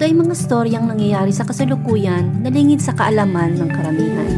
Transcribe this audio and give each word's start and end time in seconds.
ito 0.00 0.08
ay 0.08 0.16
mga 0.16 0.32
storyang 0.32 0.88
nangyayari 0.88 1.28
sa 1.28 1.44
kasalukuyan 1.44 2.40
na 2.40 2.48
lingid 2.48 2.80
sa 2.80 2.96
kaalaman 2.96 3.52
ng 3.52 3.68
karamihan. 3.68 4.32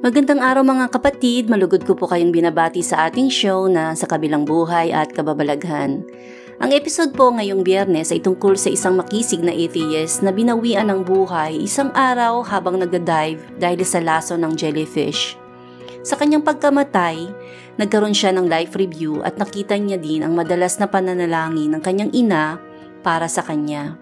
Magandang 0.00 0.40
araw 0.40 0.64
mga 0.64 0.88
kapatid, 0.88 1.52
malugod 1.52 1.84
ko 1.84 1.92
po 1.92 2.08
kayong 2.08 2.32
binabati 2.32 2.80
sa 2.80 3.12
ating 3.12 3.28
show 3.28 3.68
na 3.68 3.92
sa 3.92 4.08
kabilang 4.08 4.48
buhay 4.48 4.96
at 4.96 5.12
kababalaghan. 5.12 6.08
Ang 6.58 6.74
episode 6.74 7.14
po 7.14 7.30
ngayong 7.30 7.62
biyernes 7.62 8.10
ay 8.10 8.18
tungkol 8.18 8.58
sa 8.58 8.66
isang 8.66 8.98
makisig 8.98 9.38
na 9.46 9.54
atheist 9.54 10.26
na 10.26 10.34
binawian 10.34 10.90
ng 10.90 11.06
buhay 11.06 11.54
isang 11.54 11.94
araw 11.94 12.42
habang 12.42 12.82
nagda-dive 12.82 13.38
dahil 13.62 13.78
sa 13.86 14.02
laso 14.02 14.34
ng 14.34 14.58
jellyfish. 14.58 15.38
Sa 16.02 16.18
kanyang 16.18 16.42
pagkamatay, 16.42 17.30
nagkaroon 17.78 18.10
siya 18.10 18.34
ng 18.34 18.50
life 18.50 18.74
review 18.74 19.22
at 19.22 19.38
nakita 19.38 19.78
niya 19.78 20.02
din 20.02 20.26
ang 20.26 20.34
madalas 20.34 20.82
na 20.82 20.90
pananalangin 20.90 21.78
ng 21.78 21.82
kanyang 21.82 22.10
ina 22.10 22.58
para 23.06 23.30
sa 23.30 23.46
kanya. 23.46 23.94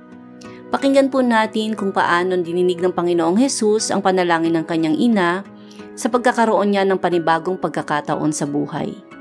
Pakinggan 0.72 1.12
po 1.12 1.20
natin 1.20 1.76
kung 1.76 1.92
paano 1.92 2.41
dininig 2.41 2.80
ng 2.80 2.96
Panginoong 2.96 3.36
Hesus 3.36 3.92
ang 3.92 4.00
panalangin 4.00 4.56
ng 4.56 4.64
kanyang 4.64 4.96
ina 4.96 5.44
sa 5.92 6.08
pagkakaroon 6.08 6.72
niya 6.72 6.88
ng 6.88 6.96
panibagong 6.96 7.60
pagkakataon 7.60 8.32
sa 8.32 8.48
buhay. 8.48 9.16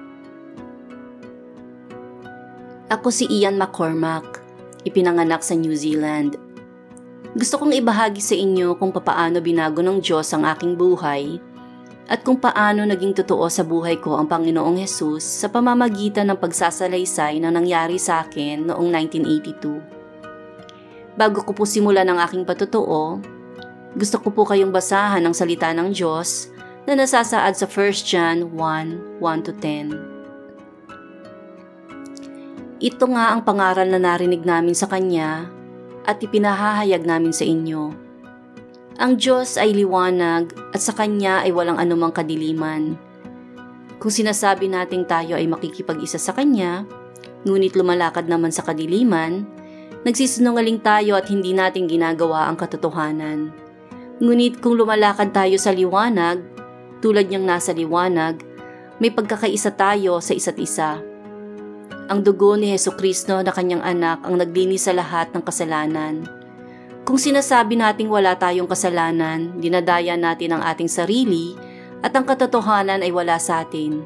Ako 2.85 3.09
si 3.09 3.25
Ian 3.25 3.57
McCormack, 3.57 4.45
ipinanganak 4.85 5.41
sa 5.41 5.57
New 5.57 5.73
Zealand. 5.73 6.37
Gusto 7.33 7.57
kong 7.57 7.73
ibahagi 7.73 8.21
sa 8.21 8.37
inyo 8.37 8.77
kung 8.77 8.93
papaano 8.93 9.41
binago 9.41 9.81
ng 9.81 10.05
Diyos 10.05 10.29
ang 10.37 10.45
aking 10.45 10.77
buhay 10.77 11.41
at 12.05 12.21
kung 12.21 12.37
paano 12.37 12.85
naging 12.85 13.17
totoo 13.17 13.49
sa 13.49 13.65
buhay 13.65 13.97
ko 13.97 14.21
ang 14.21 14.29
Panginoong 14.29 14.77
Hesus 14.77 15.25
sa 15.25 15.49
pamamagitan 15.49 16.29
ng 16.29 16.37
pagsasalaysay 16.37 17.41
na 17.41 17.49
nangyari 17.49 17.97
sa 17.97 18.21
akin 18.21 18.69
noong 18.69 18.93
1982. 18.93 21.17
Bago 21.17 21.41
ko 21.41 21.57
po 21.57 21.65
simulan 21.65 22.05
ang 22.05 22.21
aking 22.21 22.45
patotoo, 22.45 23.17
gusto 23.97 24.21
ko 24.21 24.29
po 24.29 24.45
kayong 24.45 24.69
basahan 24.69 25.25
ang 25.25 25.33
salita 25.33 25.73
ng 25.73 25.89
Diyos 25.89 26.53
na 26.85 26.93
nasasaad 26.93 27.57
sa 27.57 27.65
1 27.65 28.05
John 28.05 28.53
1, 28.53 29.17
1-10. 29.17 30.14
Ito 32.85 33.09
nga 33.09 33.33
ang 33.33 33.41
pangaral 33.41 33.89
na 33.89 33.97
narinig 33.97 34.45
namin 34.45 34.77
sa 34.77 34.85
Kanya 34.85 35.49
at 36.05 36.21
ipinahahayag 36.21 37.01
namin 37.01 37.33
sa 37.33 37.41
inyo. 37.41 37.89
Ang 39.01 39.17
Diyos 39.17 39.57
ay 39.57 39.73
liwanag 39.73 40.53
at 40.69 40.85
sa 40.85 40.93
Kanya 40.93 41.41
ay 41.41 41.49
walang 41.49 41.81
anumang 41.81 42.13
kadiliman. 42.13 42.93
Kung 43.97 44.13
sinasabi 44.13 44.69
nating 44.69 45.09
tayo 45.09 45.33
ay 45.33 45.49
makikipag-isa 45.49 46.21
sa 46.21 46.37
Kanya, 46.37 46.85
ngunit 47.49 47.73
lumalakad 47.73 48.29
naman 48.29 48.53
sa 48.53 48.61
kadiliman, 48.61 49.49
nagsisinungaling 50.05 50.77
tayo 50.85 51.17
at 51.17 51.25
hindi 51.25 51.57
natin 51.57 51.89
ginagawa 51.89 52.45
ang 52.45 52.53
katotohanan. 52.53 53.49
Ngunit 54.21 54.61
kung 54.61 54.77
lumalakad 54.77 55.33
tayo 55.33 55.57
sa 55.57 55.73
liwanag, 55.73 56.37
tulad 57.01 57.33
niyang 57.33 57.49
nasa 57.49 57.73
liwanag, 57.73 58.45
may 59.01 59.09
pagkakaisa 59.09 59.73
tayo 59.73 60.21
sa 60.21 60.37
isa't 60.37 60.61
isa. 60.61 61.14
Ang 62.05 62.21
dugo 62.21 62.53
ni 62.53 62.69
Heso 62.69 62.93
Kristo 62.93 63.41
na 63.41 63.49
kanyang 63.49 63.81
anak 63.81 64.21
ang 64.21 64.37
naglinis 64.37 64.85
sa 64.85 64.93
lahat 64.93 65.33
ng 65.33 65.41
kasalanan. 65.41 66.29
Kung 67.01 67.17
sinasabi 67.17 67.81
nating 67.81 68.13
wala 68.13 68.37
tayong 68.37 68.69
kasalanan, 68.69 69.57
dinadaya 69.57 70.13
natin 70.13 70.53
ang 70.53 70.61
ating 70.61 70.85
sarili 70.85 71.57
at 72.05 72.13
ang 72.13 72.29
katotohanan 72.29 73.01
ay 73.01 73.09
wala 73.09 73.41
sa 73.41 73.65
atin. 73.65 74.05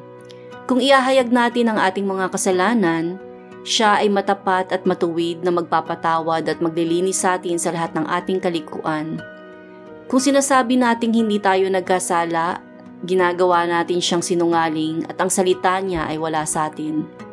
Kung 0.64 0.80
iahayag 0.80 1.28
natin 1.28 1.68
ang 1.68 1.76
ating 1.76 2.08
mga 2.08 2.32
kasalanan, 2.32 3.20
siya 3.68 4.00
ay 4.00 4.08
matapat 4.08 4.72
at 4.72 4.88
matuwid 4.88 5.44
na 5.44 5.52
magpapatawad 5.52 6.48
at 6.48 6.58
maglilinis 6.64 7.20
sa 7.20 7.36
atin 7.36 7.60
sa 7.60 7.68
lahat 7.68 7.92
ng 7.92 8.08
ating 8.08 8.40
kalikuan. 8.40 9.20
Kung 10.08 10.24
sinasabi 10.24 10.80
nating 10.80 11.12
hindi 11.12 11.36
tayo 11.36 11.68
nagkasala, 11.68 12.64
ginagawa 13.04 13.68
natin 13.68 14.00
siyang 14.00 14.24
sinungaling 14.24 15.04
at 15.04 15.20
ang 15.20 15.28
salita 15.28 15.76
niya 15.84 16.08
ay 16.08 16.16
wala 16.16 16.48
sa 16.48 16.72
atin. 16.72 17.28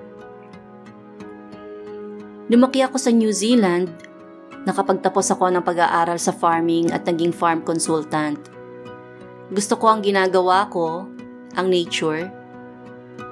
Lumaki 2.47 2.79
ako 2.79 2.95
sa 2.95 3.11
New 3.11 3.35
Zealand. 3.35 3.91
Nakapagtapos 4.63 5.35
ako 5.35 5.51
ng 5.51 5.63
pag-aaral 5.67 6.15
sa 6.15 6.31
farming 6.31 6.95
at 6.95 7.03
naging 7.03 7.35
farm 7.35 7.59
consultant. 7.59 8.39
Gusto 9.51 9.75
ko 9.75 9.91
ang 9.91 9.99
ginagawa 9.99 10.71
ko, 10.71 11.11
ang 11.59 11.67
nature. 11.67 12.31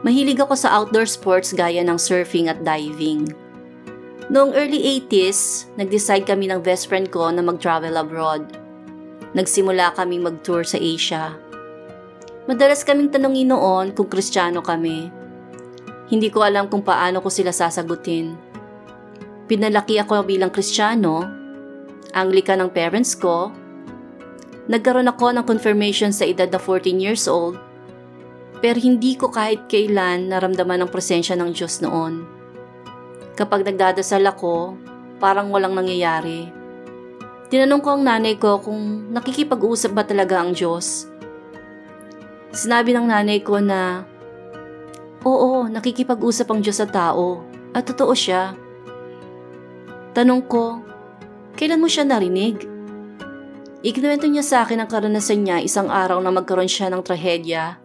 Mahilig 0.03 0.35
ako 0.43 0.59
sa 0.59 0.75
outdoor 0.75 1.07
sports 1.07 1.55
gaya 1.55 1.79
ng 1.79 1.95
surfing 1.95 2.51
at 2.51 2.59
diving. 2.67 3.31
Noong 4.27 4.51
early 4.51 4.83
80s, 5.07 5.71
nag-decide 5.79 6.27
kami 6.27 6.51
ng 6.51 6.59
best 6.59 6.91
friend 6.91 7.07
ko 7.07 7.31
na 7.31 7.39
mag-travel 7.39 7.95
abroad. 7.95 8.43
Nagsimula 9.31 9.95
kaming 9.95 10.27
mag-tour 10.27 10.67
sa 10.67 10.75
Asia. 10.75 11.39
Madalas 12.51 12.83
kaming 12.83 13.15
tanongin 13.15 13.47
noon 13.47 13.95
kung 13.95 14.11
kristyano 14.11 14.59
kami. 14.59 15.07
Hindi 16.11 16.27
ko 16.27 16.43
alam 16.43 16.67
kung 16.67 16.83
paano 16.83 17.23
ko 17.23 17.31
sila 17.31 17.55
sasagutin. 17.55 18.54
Pinalaki 19.45 20.01
ako 20.01 20.25
bilang 20.25 20.49
kristyano, 20.49 21.21
Anglika 22.17 22.57
ng 22.57 22.73
parents 22.73 23.13
ko, 23.13 23.53
nagkaroon 24.65 25.05
ako 25.05 25.37
ng 25.37 25.45
confirmation 25.45 26.09
sa 26.09 26.25
edad 26.25 26.49
na 26.49 26.57
14 26.57 26.97
years 26.97 27.29
old, 27.29 27.61
pero 28.57 28.81
hindi 28.81 29.13
ko 29.13 29.29
kahit 29.29 29.69
kailan 29.69 30.33
naramdaman 30.33 30.81
ang 30.81 30.89
presensya 30.89 31.37
ng 31.37 31.53
Diyos 31.53 31.77
noon. 31.85 32.25
Kapag 33.37 33.69
nagdadasal 33.69 34.25
ako, 34.25 34.73
parang 35.21 35.53
walang 35.53 35.77
nangyayari. 35.77 36.49
Tinanong 37.53 37.81
ko 37.85 37.89
ang 37.93 38.01
nanay 38.01 38.41
ko 38.41 38.57
kung 38.57 39.13
nakikipag-usap 39.13 39.93
ba 39.93 40.01
talaga 40.01 40.41
ang 40.41 40.57
Diyos. 40.57 41.05
Sinabi 42.49 42.97
ng 42.97 43.13
nanay 43.13 43.45
ko 43.45 43.61
na, 43.61 44.09
Oo, 45.21 45.69
nakikipag-usap 45.69 46.49
ang 46.49 46.65
Diyos 46.65 46.81
sa 46.81 46.89
tao 46.89 47.45
at 47.77 47.85
totoo 47.85 48.17
siya. 48.17 48.64
Tanong 50.15 50.47
ko, 50.47 50.79
kailan 51.59 51.83
mo 51.83 51.91
siya 51.91 52.07
narinig? 52.07 52.63
Ikinuwento 53.83 54.31
niya 54.31 54.47
sa 54.47 54.63
akin 54.63 54.79
ang 54.79 54.87
karanasan 54.87 55.43
niya 55.43 55.59
isang 55.59 55.91
araw 55.91 56.23
na 56.23 56.31
magkaroon 56.31 56.71
siya 56.71 56.87
ng 56.87 57.03
trahedya 57.03 57.75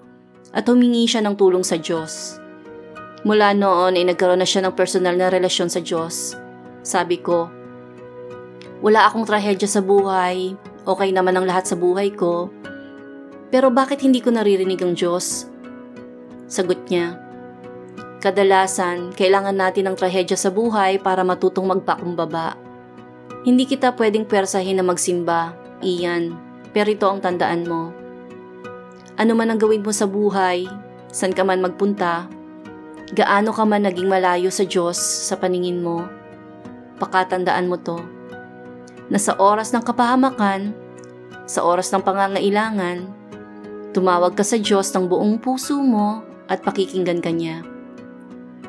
at 0.54 0.64
humingi 0.70 1.10
siya 1.10 1.26
ng 1.26 1.34
tulong 1.34 1.66
sa 1.66 1.74
Diyos. 1.74 2.38
Mula 3.26 3.50
noon 3.50 3.98
ay 3.98 4.06
nagkaroon 4.06 4.38
na 4.38 4.46
siya 4.46 4.62
ng 4.62 4.78
personal 4.78 5.18
na 5.18 5.26
relasyon 5.26 5.74
sa 5.74 5.82
Diyos. 5.82 6.38
Sabi 6.86 7.18
ko, 7.18 7.50
wala 8.78 9.10
akong 9.10 9.26
trahedya 9.26 9.66
sa 9.66 9.82
buhay, 9.82 10.54
okay 10.86 11.10
naman 11.10 11.34
ang 11.34 11.50
lahat 11.50 11.66
sa 11.66 11.74
buhay 11.74 12.14
ko, 12.14 12.46
pero 13.50 13.74
bakit 13.74 14.06
hindi 14.06 14.22
ko 14.22 14.30
naririnig 14.30 14.78
ang 14.86 14.94
Diyos? 14.94 15.50
Sagot 16.46 16.86
niya, 16.86 17.18
Kadalasan, 18.20 19.16
kailangan 19.16 19.56
natin 19.56 19.88
ng 19.88 19.96
trahedya 19.96 20.36
sa 20.36 20.52
buhay 20.52 21.00
para 21.00 21.24
matutong 21.24 21.64
magpakumbaba. 21.64 22.52
Hindi 23.48 23.64
kita 23.64 23.96
pwedeng 23.96 24.28
pwersahin 24.28 24.76
na 24.76 24.84
magsimba, 24.84 25.56
iyan, 25.80 26.36
pero 26.76 26.92
ito 26.92 27.08
ang 27.08 27.24
tandaan 27.24 27.64
mo. 27.64 27.96
Ano 29.16 29.32
man 29.32 29.48
ang 29.48 29.56
gawin 29.56 29.80
mo 29.80 29.88
sa 29.88 30.04
buhay, 30.04 30.68
san 31.08 31.32
ka 31.32 31.48
man 31.48 31.64
magpunta, 31.64 32.28
gaano 33.16 33.56
ka 33.56 33.64
man 33.64 33.88
naging 33.88 34.12
malayo 34.12 34.52
sa 34.52 34.68
Diyos 34.68 35.00
sa 35.00 35.40
paningin 35.40 35.80
mo, 35.80 36.04
pakatandaan 37.00 37.72
mo 37.72 37.80
to. 37.80 38.04
Na 39.08 39.16
sa 39.16 39.32
oras 39.40 39.72
ng 39.72 39.80
kapahamakan, 39.80 40.76
sa 41.48 41.64
oras 41.64 41.88
ng 41.88 42.04
pangangailangan, 42.04 43.08
tumawag 43.96 44.36
ka 44.36 44.44
sa 44.44 44.60
Diyos 44.60 44.92
ng 44.92 45.08
buong 45.08 45.40
puso 45.40 45.80
mo 45.80 46.20
at 46.52 46.60
pakikinggan 46.60 47.24
ka 47.24 47.32
niya. 47.32 47.79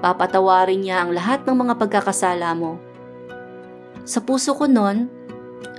Papatawarin 0.02 0.82
niya 0.82 1.06
ang 1.06 1.14
lahat 1.14 1.46
ng 1.46 1.54
mga 1.54 1.74
pagkakasala 1.78 2.58
mo. 2.58 2.82
Sa 4.02 4.18
puso 4.26 4.58
ko 4.58 4.66
noon, 4.66 5.06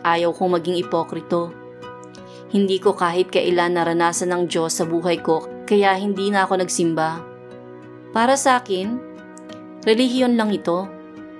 ayaw 0.06 0.30
kong 0.30 0.62
maging 0.62 0.78
ipokrito. 0.78 1.50
Hindi 2.54 2.78
ko 2.78 2.94
kahit 2.94 3.34
kailan 3.34 3.74
naranasan 3.74 4.30
ng 4.30 4.42
Diyos 4.46 4.78
sa 4.78 4.86
buhay 4.86 5.18
ko 5.18 5.66
kaya 5.66 5.98
hindi 5.98 6.30
na 6.30 6.46
ako 6.46 6.62
nagsimba. 6.62 7.18
Para 8.14 8.38
sa 8.38 8.62
akin, 8.62 8.94
relihiyon 9.82 10.38
lang 10.38 10.54
ito. 10.54 10.86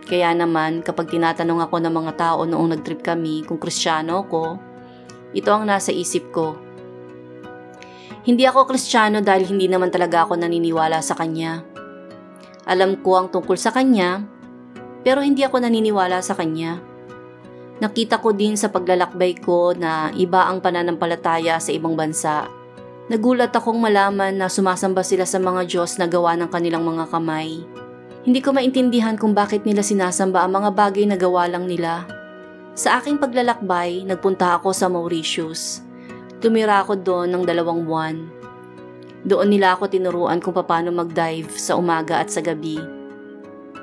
Kaya 0.02 0.34
naman 0.34 0.82
kapag 0.82 1.12
tinatanong 1.12 1.62
ako 1.62 1.78
ng 1.78 1.94
mga 1.94 2.12
tao 2.18 2.42
noong 2.42 2.74
nagtrip 2.74 3.06
kami 3.06 3.46
kung 3.46 3.62
kristyano 3.62 4.26
ko, 4.26 4.58
ito 5.30 5.54
ang 5.54 5.70
nasa 5.70 5.94
isip 5.94 6.34
ko. 6.34 6.58
Hindi 8.26 8.42
ako 8.42 8.66
kristyano 8.66 9.22
dahil 9.22 9.46
hindi 9.46 9.70
naman 9.70 9.94
talaga 9.94 10.26
ako 10.26 10.34
naniniwala 10.40 10.98
sa 10.98 11.14
kanya. 11.14 11.62
Alam 12.66 13.02
ko 13.02 13.18
ang 13.18 13.28
tungkol 13.28 13.58
sa 13.58 13.74
kanya, 13.74 14.22
pero 15.02 15.18
hindi 15.18 15.42
ako 15.42 15.62
naniniwala 15.66 16.22
sa 16.22 16.38
kanya. 16.38 16.78
Nakita 17.82 18.22
ko 18.22 18.30
din 18.30 18.54
sa 18.54 18.70
paglalakbay 18.70 19.42
ko 19.42 19.74
na 19.74 20.14
iba 20.14 20.46
ang 20.46 20.62
pananampalataya 20.62 21.58
sa 21.58 21.74
ibang 21.74 21.98
bansa. 21.98 22.46
Nagulat 23.10 23.50
akong 23.50 23.82
malaman 23.82 24.38
na 24.38 24.46
sumasamba 24.46 25.02
sila 25.02 25.26
sa 25.26 25.42
mga 25.42 25.66
Diyos 25.66 25.98
na 25.98 26.06
gawa 26.06 26.38
ng 26.38 26.46
kanilang 26.46 26.86
mga 26.86 27.10
kamay. 27.10 27.66
Hindi 28.22 28.38
ko 28.38 28.54
maintindihan 28.54 29.18
kung 29.18 29.34
bakit 29.34 29.66
nila 29.66 29.82
sinasamba 29.82 30.46
ang 30.46 30.62
mga 30.62 30.70
bagay 30.70 31.04
na 31.10 31.18
gawa 31.18 31.50
lang 31.50 31.66
nila. 31.66 32.06
Sa 32.78 33.02
aking 33.02 33.18
paglalakbay, 33.18 34.06
nagpunta 34.06 34.54
ako 34.62 34.70
sa 34.70 34.86
Mauritius. 34.86 35.82
Tumira 36.38 36.86
ako 36.86 37.02
doon 37.02 37.34
ng 37.34 37.42
dalawang 37.42 37.82
buwan. 37.82 38.41
Doon 39.22 39.54
nila 39.54 39.78
ako 39.78 39.86
tinuruan 39.86 40.42
kung 40.42 40.50
paano 40.50 40.90
mag-dive 40.90 41.54
sa 41.54 41.78
umaga 41.78 42.18
at 42.18 42.30
sa 42.30 42.42
gabi. 42.42 42.82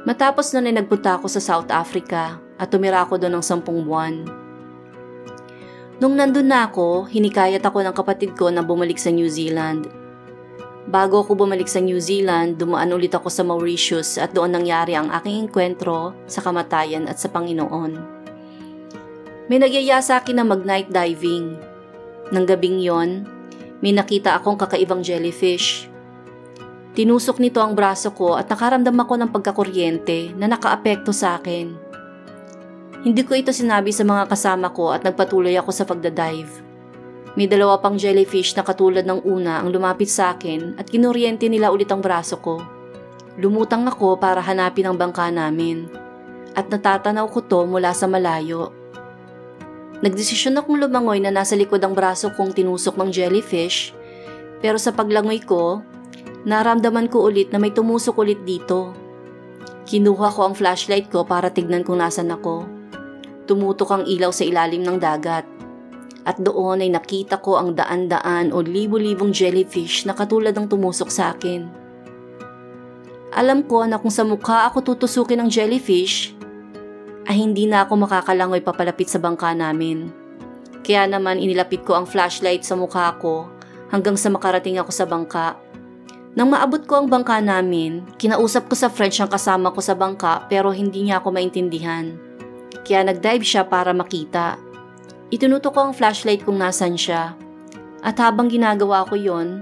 Matapos 0.03 0.51
nun 0.51 0.67
ay 0.67 0.75
nagpunta 0.75 1.15
ako 1.15 1.31
sa 1.31 1.39
South 1.39 1.71
Africa 1.71 2.39
at 2.59 2.67
tumira 2.67 3.03
ako 3.03 3.15
doon 3.19 3.39
ng 3.39 3.45
sampung 3.45 3.87
buwan. 3.87 4.27
Nung 5.99 6.15
nandun 6.15 6.47
na 6.47 6.67
ako, 6.67 7.07
hinikayat 7.11 7.63
ako 7.63 7.83
ng 7.83 7.95
kapatid 7.95 8.31
ko 8.35 8.47
na 8.47 8.63
bumalik 8.63 8.95
sa 8.95 9.11
New 9.11 9.27
Zealand. 9.27 9.87
Bago 10.87 11.23
ako 11.23 11.43
bumalik 11.43 11.67
sa 11.67 11.83
New 11.83 11.99
Zealand, 11.99 12.55
dumaan 12.55 12.95
ulit 12.95 13.11
ako 13.11 13.27
sa 13.27 13.43
Mauritius 13.43 14.15
at 14.15 14.31
doon 14.31 14.55
nangyari 14.55 14.95
ang 14.95 15.11
aking 15.11 15.47
enkwentro 15.47 16.15
sa 16.27 16.39
kamatayan 16.39 17.07
at 17.07 17.19
sa 17.19 17.27
Panginoon. 17.31 17.99
May 19.51 19.59
nagyaya 19.59 19.99
sa 19.99 20.23
akin 20.23 20.39
na 20.39 20.45
mag-night 20.47 20.87
diving. 20.87 21.59
Nang 22.31 22.47
gabing 22.47 22.79
yon, 22.79 23.27
may 23.79 23.95
nakita 23.95 24.35
akong 24.35 24.59
kakaibang 24.59 24.99
jellyfish. 24.99 25.87
Tinusok 26.95 27.39
nito 27.39 27.63
ang 27.63 27.77
braso 27.77 28.11
ko 28.11 28.35
at 28.35 28.51
nakaramdam 28.51 28.97
ako 28.97 29.13
ng 29.15 29.29
pagkakuryente 29.31 30.35
na 30.35 30.51
nakaapekto 30.51 31.15
sa 31.15 31.39
akin. 31.39 31.71
Hindi 32.99 33.23
ko 33.23 33.31
ito 33.39 33.55
sinabi 33.55 33.95
sa 33.95 34.03
mga 34.03 34.27
kasama 34.27 34.75
ko 34.75 34.91
at 34.91 35.07
nagpatuloy 35.07 35.55
ako 35.55 35.71
sa 35.71 35.87
pagdadive. 35.87 36.51
May 37.39 37.47
dalawa 37.47 37.79
pang 37.79 37.95
jellyfish 37.95 38.57
na 38.59 38.67
katulad 38.67 39.07
ng 39.07 39.23
una 39.23 39.63
ang 39.63 39.71
lumapit 39.71 40.11
sa 40.11 40.35
akin 40.35 40.75
at 40.75 40.91
kinuryente 40.91 41.47
nila 41.47 41.71
ulit 41.71 41.87
ang 41.87 42.03
braso 42.03 42.41
ko. 42.43 42.59
Lumutang 43.39 43.87
ako 43.87 44.19
para 44.19 44.43
hanapin 44.43 44.91
ang 44.91 44.99
bangka 44.99 45.31
namin 45.31 45.87
at 46.57 46.67
natatanaw 46.67 47.31
ko 47.31 47.39
to 47.39 47.63
mula 47.63 47.95
sa 47.95 48.09
malayo. 48.09 48.78
Nagdesisyon 49.99 50.55
akong 50.55 50.79
lumangoy 50.79 51.19
na 51.19 51.31
nasa 51.31 51.59
likod 51.59 51.83
ang 51.83 51.91
braso 51.91 52.31
kong 52.31 52.55
tinusok 52.55 52.95
ng 52.95 53.09
jellyfish 53.11 53.91
pero 54.59 54.75
sa 54.75 54.91
paglangoy 54.91 55.39
ko, 55.43 55.83
naramdaman 56.43 57.07
ko 57.07 57.27
ulit 57.31 57.51
na 57.55 57.59
may 57.59 57.71
tumusok 57.71 58.19
ulit 58.19 58.43
dito. 58.43 58.91
Kinuha 59.87 60.29
ko 60.35 60.51
ang 60.51 60.55
flashlight 60.55 61.07
ko 61.07 61.23
para 61.23 61.49
tignan 61.49 61.87
kung 61.87 62.03
nasan 62.03 62.29
ako. 62.29 62.67
Tumutok 63.47 63.89
ang 63.89 64.03
ilaw 64.05 64.29
sa 64.29 64.45
ilalim 64.45 64.85
ng 64.85 64.99
dagat. 64.99 65.47
At 66.27 66.37
doon 66.37 66.83
ay 66.83 66.91
nakita 66.93 67.41
ko 67.41 67.57
ang 67.57 67.73
daan-daan 67.73 68.53
o 68.53 68.61
libo-libong 68.61 69.33
jellyfish 69.33 70.05
na 70.05 70.13
katulad 70.13 70.53
ng 70.53 70.69
tumusok 70.69 71.09
sa 71.09 71.33
akin. 71.33 71.65
Alam 73.33 73.65
ko 73.65 73.87
na 73.87 73.97
kung 73.97 74.13
sa 74.13 74.27
mukha 74.27 74.67
ako 74.69 74.93
tutusukin 74.93 75.41
ng 75.41 75.49
jellyfish, 75.49 76.35
ay 77.29 77.37
hindi 77.37 77.69
na 77.69 77.85
ako 77.85 78.09
makakalangoy 78.09 78.65
papalapit 78.65 79.07
sa 79.07 79.21
bangka 79.21 79.53
namin. 79.53 80.09
Kaya 80.81 81.05
naman 81.05 81.37
inilapit 81.37 81.85
ko 81.85 81.93
ang 81.93 82.09
flashlight 82.09 82.65
sa 82.65 82.73
mukha 82.73 83.13
ko 83.21 83.45
hanggang 83.93 84.17
sa 84.17 84.33
makarating 84.33 84.81
ako 84.81 84.89
sa 84.89 85.05
bangka. 85.05 85.53
Nang 86.33 86.49
maabot 86.49 86.81
ko 86.89 87.05
ang 87.05 87.07
bangka 87.07 87.37
namin, 87.37 88.01
kinausap 88.17 88.65
ko 88.65 88.75
sa 88.75 88.89
French 88.89 89.21
ang 89.21 89.29
kasama 89.29 89.69
ko 89.69 89.79
sa 89.79 89.93
bangka 89.93 90.49
pero 90.49 90.73
hindi 90.73 91.05
niya 91.05 91.21
ako 91.21 91.29
maintindihan 91.29 92.29
kaya 92.89 93.05
nagdive 93.05 93.45
siya 93.45 93.69
para 93.69 93.93
makita. 93.93 94.57
Itinuto 95.29 95.69
ko 95.69 95.89
ang 95.89 95.93
flashlight 95.93 96.41
kung 96.41 96.57
nasan 96.57 96.97
siya. 96.97 97.37
At 98.01 98.17
habang 98.17 98.49
ginagawa 98.49 99.05
ko 99.05 99.13
yon, 99.13 99.61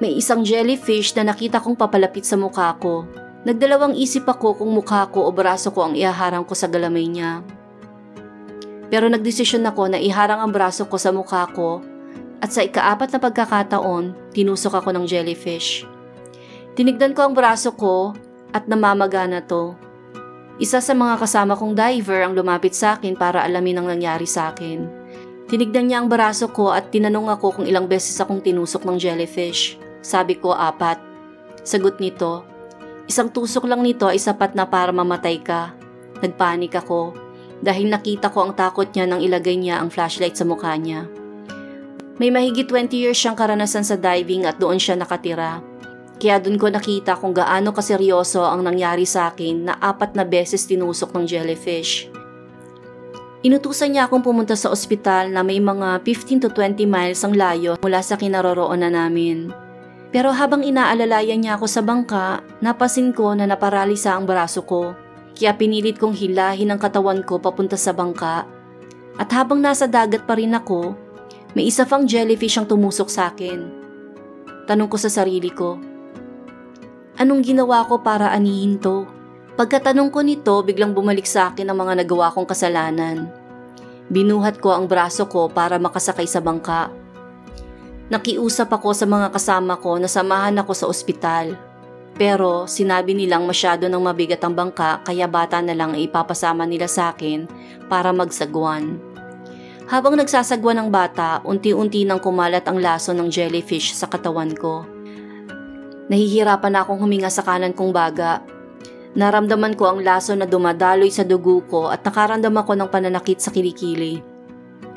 may 0.00 0.16
isang 0.16 0.40
jellyfish 0.40 1.12
na 1.12 1.28
nakita 1.28 1.60
kong 1.60 1.76
papalapit 1.76 2.24
sa 2.24 2.40
mukha 2.40 2.72
ko. 2.80 3.04
Nagdalawang 3.44 3.92
isip 4.00 4.24
ako 4.24 4.56
kung 4.56 4.72
mukha 4.72 5.04
ko 5.12 5.28
o 5.28 5.30
braso 5.32 5.68
ko 5.68 5.84
ang 5.84 5.94
ihaharang 5.94 6.48
ko 6.48 6.56
sa 6.56 6.64
galamay 6.64 7.04
niya. 7.04 7.44
Pero 8.88 9.12
nagdesisyon 9.12 9.68
ako 9.68 9.92
na 9.92 10.00
iharang 10.00 10.40
ang 10.40 10.48
braso 10.48 10.88
ko 10.88 10.96
sa 10.96 11.12
mukha 11.12 11.44
ko 11.52 11.84
at 12.40 12.52
sa 12.52 12.64
ikaapat 12.64 13.12
na 13.12 13.20
pagkakataon, 13.20 14.32
tinusok 14.32 14.80
ako 14.80 14.96
ng 14.96 15.04
jellyfish. 15.04 15.84
Tinignan 16.72 17.12
ko 17.12 17.28
ang 17.28 17.34
braso 17.36 17.76
ko 17.76 18.16
at 18.56 18.64
namamagana 18.64 19.44
to. 19.44 19.76
Isa 20.56 20.80
sa 20.80 20.96
mga 20.96 21.20
kasama 21.20 21.52
kong 21.52 21.76
diver 21.76 22.24
ang 22.24 22.32
lumapit 22.32 22.72
sa 22.72 22.96
akin 22.96 23.12
para 23.12 23.44
alamin 23.44 23.82
ang 23.82 23.92
nangyari 23.92 24.24
sa 24.24 24.56
akin. 24.56 24.88
Tinignan 25.52 25.84
niya 25.90 25.98
ang 26.00 26.08
baraso 26.08 26.48
ko 26.48 26.72
at 26.72 26.88
tinanong 26.88 27.28
ako 27.28 27.60
kung 27.60 27.66
ilang 27.68 27.84
beses 27.84 28.16
akong 28.16 28.40
tinusok 28.40 28.88
ng 28.88 28.96
jellyfish. 28.96 29.76
Sabi 30.00 30.40
ko 30.40 30.56
apat. 30.56 30.96
Sagot 31.64 32.00
nito, 32.00 32.53
isang 33.04 33.28
tusok 33.28 33.68
lang 33.68 33.84
nito 33.84 34.08
ay 34.08 34.20
sapat 34.20 34.56
na 34.56 34.64
para 34.68 34.90
mamatay 34.90 35.40
ka. 35.40 35.76
Nagpanik 36.24 36.76
ako 36.76 37.12
dahil 37.64 37.88
nakita 37.88 38.28
ko 38.28 38.48
ang 38.48 38.52
takot 38.52 38.88
niya 38.92 39.08
nang 39.08 39.24
ilagay 39.24 39.56
niya 39.56 39.80
ang 39.80 39.88
flashlight 39.88 40.36
sa 40.36 40.44
mukha 40.44 40.76
niya. 40.76 41.08
May 42.20 42.30
mahigit 42.30 42.70
20 42.70 42.94
years 42.94 43.18
siyang 43.18 43.34
karanasan 43.34 43.82
sa 43.82 43.98
diving 43.98 44.46
at 44.46 44.60
doon 44.62 44.78
siya 44.78 44.94
nakatira. 44.94 45.58
Kaya 46.14 46.38
dun 46.38 46.60
ko 46.60 46.70
nakita 46.70 47.18
kung 47.18 47.34
gaano 47.34 47.74
kaseryoso 47.74 48.46
ang 48.46 48.62
nangyari 48.62 49.02
sa 49.02 49.34
akin 49.34 49.66
na 49.66 49.74
apat 49.82 50.14
na 50.14 50.22
beses 50.22 50.62
tinusok 50.70 51.10
ng 51.10 51.24
jellyfish. 51.26 52.06
Inutusan 53.44 53.92
niya 53.92 54.08
akong 54.08 54.24
pumunta 54.24 54.56
sa 54.56 54.72
ospital 54.72 55.28
na 55.28 55.44
may 55.44 55.60
mga 55.60 56.00
15 56.00 56.44
to 56.46 56.48
20 56.48 56.88
miles 56.88 57.20
ang 57.26 57.36
layo 57.36 57.76
mula 57.82 58.00
sa 58.00 58.16
kinaroroonan 58.16 58.94
namin. 58.94 59.63
Pero 60.14 60.30
habang 60.30 60.62
inaalalayan 60.62 61.42
niya 61.42 61.58
ako 61.58 61.66
sa 61.66 61.82
bangka, 61.82 62.46
napasin 62.62 63.10
ko 63.10 63.34
na 63.34 63.50
naparalisa 63.50 64.14
ang 64.14 64.30
braso 64.30 64.62
ko. 64.62 64.94
Kaya 65.34 65.58
pinilit 65.58 65.98
kong 65.98 66.14
hilahin 66.14 66.70
ang 66.70 66.78
katawan 66.78 67.26
ko 67.26 67.42
papunta 67.42 67.74
sa 67.74 67.90
bangka. 67.90 68.46
At 69.18 69.28
habang 69.34 69.58
nasa 69.58 69.90
dagat 69.90 70.22
pa 70.22 70.38
rin 70.38 70.54
ako, 70.54 70.94
may 71.58 71.66
isa 71.66 71.82
pang 71.82 72.06
jellyfish 72.06 72.62
ang 72.62 72.70
tumusok 72.70 73.10
sa 73.10 73.34
akin. 73.34 73.66
Tanong 74.70 74.86
ko 74.86 74.94
sa 74.94 75.10
sarili 75.10 75.50
ko, 75.50 75.82
Anong 77.14 77.46
ginawa 77.46 77.86
ko 77.86 78.02
para 78.02 78.34
anihin 78.34 78.74
to? 78.82 79.06
Pagkatanong 79.54 80.10
ko 80.10 80.26
nito, 80.26 80.54
biglang 80.66 80.98
bumalik 80.98 81.30
sa 81.30 81.54
akin 81.54 81.70
ang 81.70 81.78
mga 81.78 82.02
nagawa 82.02 82.34
kong 82.34 82.42
kasalanan. 82.50 83.30
Binuhat 84.10 84.58
ko 84.58 84.74
ang 84.74 84.90
braso 84.90 85.30
ko 85.30 85.46
para 85.46 85.78
makasakay 85.78 86.26
sa 86.26 86.42
bangka. 86.42 86.90
Nakiusap 88.12 88.68
ako 88.68 88.92
sa 88.92 89.08
mga 89.08 89.32
kasama 89.32 89.80
ko 89.80 89.96
na 89.96 90.04
samahan 90.04 90.60
ako 90.60 90.72
sa 90.76 90.86
ospital. 90.92 91.56
Pero 92.14 92.68
sinabi 92.68 93.16
nilang 93.16 93.48
masyado 93.48 93.88
ng 93.88 93.98
mabigat 93.98 94.44
ang 94.44 94.52
bangka 94.52 95.00
kaya 95.02 95.24
bata 95.24 95.58
na 95.64 95.72
lang 95.72 95.96
ipapasama 95.96 96.68
nila 96.68 96.84
sa 96.84 97.16
akin 97.16 97.48
para 97.88 98.12
magsagwan. 98.12 99.00
Habang 99.88 100.20
nagsasagwan 100.20 100.84
ng 100.84 100.88
bata, 100.92 101.40
unti-unti 101.44 102.04
nang 102.04 102.20
kumalat 102.20 102.64
ang 102.68 102.80
laso 102.80 103.12
ng 103.16 103.28
jellyfish 103.28 103.96
sa 103.96 104.08
katawan 104.08 104.52
ko. 104.52 104.84
Nahihirapan 106.08 106.72
na 106.76 106.80
akong 106.84 107.00
huminga 107.00 107.32
sa 107.32 107.40
kanan 107.40 107.72
kong 107.72 107.92
baga. 107.92 108.44
Naramdaman 109.16 109.76
ko 109.80 109.88
ang 109.88 110.04
laso 110.04 110.36
na 110.36 110.44
dumadaloy 110.44 111.08
sa 111.08 111.24
dugo 111.24 111.64
ko 111.64 111.88
at 111.88 112.04
nakaramdam 112.04 112.52
ako 112.52 112.76
ng 112.76 112.88
pananakit 112.92 113.40
sa 113.40 113.48
kilikili. 113.48 114.33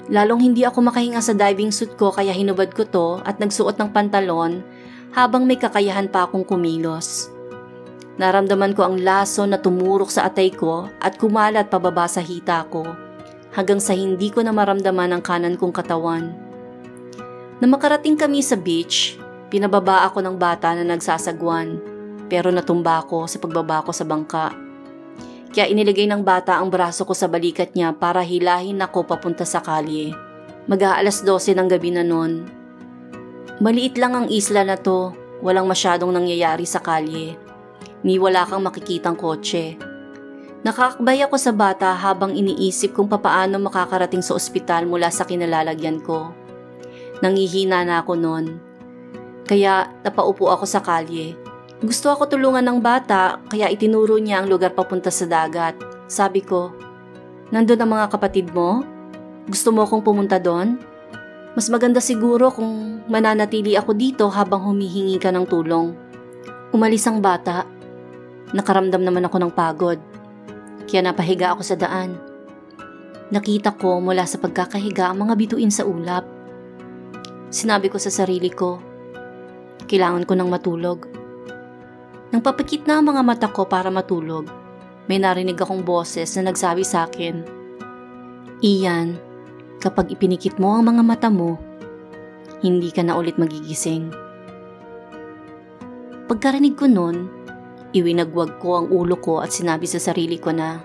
Lalong 0.08 0.52
hindi 0.52 0.64
ako 0.64 0.88
makahinga 0.88 1.20
sa 1.20 1.36
diving 1.36 1.72
suit 1.72 2.00
ko 2.00 2.16
kaya 2.16 2.32
hinubad 2.32 2.72
ko 2.72 2.88
to 2.88 3.08
at 3.28 3.40
nagsuot 3.44 3.76
ng 3.76 3.92
pantalon 3.92 4.64
habang 5.12 5.44
may 5.44 5.60
kakayahan 5.60 6.08
pa 6.08 6.28
akong 6.28 6.48
kumilos. 6.48 7.28
Naramdaman 8.18 8.74
ko 8.74 8.88
ang 8.88 8.98
laso 9.04 9.44
na 9.46 9.60
tumurok 9.60 10.10
sa 10.10 10.26
atay 10.26 10.50
ko 10.50 10.88
at 11.04 11.20
kumalat 11.20 11.68
pababa 11.68 12.08
sa 12.08 12.24
hita 12.24 12.66
ko 12.72 12.88
hanggang 13.54 13.84
sa 13.84 13.94
hindi 13.94 14.32
ko 14.32 14.42
na 14.42 14.56
maramdaman 14.56 15.12
ang 15.12 15.22
kanan 15.22 15.60
kong 15.60 15.76
katawan. 15.76 16.34
Na 17.58 17.66
makarating 17.66 18.16
kami 18.16 18.42
sa 18.42 18.58
beach, 18.58 19.18
Pinababa 19.48 20.04
ako 20.04 20.20
ng 20.20 20.36
bata 20.36 20.76
na 20.76 20.84
nagsasagwan 20.84 21.80
pero 22.28 22.52
natumba 22.52 23.00
ako 23.00 23.32
sa 23.32 23.40
pagbaba 23.40 23.80
ko 23.80 23.96
sa 23.96 24.04
bangka. 24.04 24.52
Kaya 25.54 25.70
inilagay 25.72 26.06
ng 26.10 26.22
bata 26.22 26.60
ang 26.60 26.68
braso 26.68 27.08
ko 27.08 27.16
sa 27.16 27.32
balikat 27.32 27.74
niya 27.74 27.96
para 27.96 28.22
hilahin 28.22 28.82
ako 28.84 29.08
papunta 29.08 29.48
sa 29.48 29.64
kalye. 29.64 30.12
Mag-aalas 30.68 31.24
12 31.24 31.56
ng 31.56 31.68
gabi 31.72 31.90
na 31.96 32.04
noon. 32.04 32.44
Maliit 33.64 33.98
lang 33.98 34.14
ang 34.14 34.28
isla 34.30 34.62
na 34.68 34.78
to, 34.78 35.16
walang 35.42 35.66
masyadong 35.66 36.14
nangyayari 36.14 36.68
sa 36.68 36.84
kalye. 36.84 37.40
Ni 38.06 38.22
wala 38.22 38.46
kang 38.46 38.62
makikitang 38.62 39.18
kotse. 39.18 39.80
Nakakbay 40.68 41.24
ako 41.24 41.40
sa 41.40 41.56
bata 41.56 41.96
habang 41.96 42.36
iniisip 42.36 42.92
kung 42.92 43.08
papaano 43.08 43.56
makakarating 43.62 44.20
sa 44.20 44.36
ospital 44.36 44.84
mula 44.84 45.08
sa 45.08 45.24
kinalalagyan 45.24 46.04
ko. 46.04 46.36
Nangihina 47.24 47.88
na 47.88 48.04
ako 48.04 48.14
noon. 48.20 48.46
Kaya 49.48 49.90
napaupo 50.04 50.52
ako 50.52 50.68
sa 50.68 50.84
kalye. 50.84 51.47
Gusto 51.78 52.10
ako 52.10 52.26
tulungan 52.26 52.66
ng 52.66 52.82
bata 52.82 53.38
kaya 53.54 53.70
itinuro 53.70 54.18
niya 54.18 54.42
ang 54.42 54.50
lugar 54.50 54.74
papunta 54.74 55.14
sa 55.14 55.30
dagat. 55.30 55.78
Sabi 56.10 56.42
ko, 56.42 56.74
nandun 57.54 57.78
ang 57.78 57.94
mga 57.94 58.18
kapatid 58.18 58.50
mo? 58.50 58.82
Gusto 59.46 59.70
mo 59.70 59.86
akong 59.86 60.02
pumunta 60.02 60.42
doon? 60.42 60.82
Mas 61.54 61.70
maganda 61.70 62.02
siguro 62.02 62.50
kung 62.50 63.06
mananatili 63.06 63.78
ako 63.78 63.94
dito 63.94 64.26
habang 64.26 64.66
humihingi 64.66 65.22
ka 65.22 65.30
ng 65.30 65.46
tulong. 65.46 65.94
Umalis 66.74 67.06
ang 67.06 67.22
bata. 67.22 67.70
Nakaramdam 68.58 69.06
naman 69.06 69.30
ako 69.30 69.38
ng 69.38 69.54
pagod. 69.54 70.02
Kaya 70.90 71.06
napahiga 71.06 71.54
ako 71.54 71.62
sa 71.62 71.78
daan. 71.78 72.18
Nakita 73.30 73.78
ko 73.78 74.02
mula 74.02 74.26
sa 74.26 74.42
pagkakahiga 74.42 75.14
ang 75.14 75.30
mga 75.30 75.34
bituin 75.38 75.70
sa 75.70 75.86
ulap. 75.86 76.26
Sinabi 77.54 77.94
ko 77.94 78.02
sa 78.02 78.10
sarili 78.10 78.50
ko, 78.50 78.82
kailangan 79.86 80.26
ko 80.26 80.34
ng 80.34 80.50
matulog. 80.50 81.27
Nang 82.34 82.44
papikit 82.44 82.84
na 82.84 83.00
ang 83.00 83.08
mga 83.08 83.22
mata 83.24 83.48
ko 83.48 83.68
para 83.68 83.88
matulog, 83.88 84.48
may 85.08 85.20
narinig 85.20 85.56
akong 85.60 85.84
boses 85.84 86.36
na 86.36 86.52
nagsabi 86.52 86.84
sa 86.84 87.08
akin, 87.08 87.44
Iyan, 88.60 89.16
kapag 89.80 90.12
ipinikit 90.12 90.60
mo 90.60 90.76
ang 90.76 90.92
mga 90.92 91.04
mata 91.06 91.30
mo, 91.32 91.56
hindi 92.60 92.90
ka 92.92 93.06
na 93.06 93.16
ulit 93.16 93.38
magigising. 93.40 94.12
Pagkarinig 96.28 96.76
ko 96.76 96.90
noon, 96.90 97.38
Iwinagwag 97.96 98.60
ko 98.60 98.84
ang 98.84 98.92
ulo 98.92 99.16
ko 99.16 99.40
at 99.40 99.56
sinabi 99.56 99.88
sa 99.88 99.96
sarili 99.96 100.36
ko 100.36 100.52
na 100.52 100.84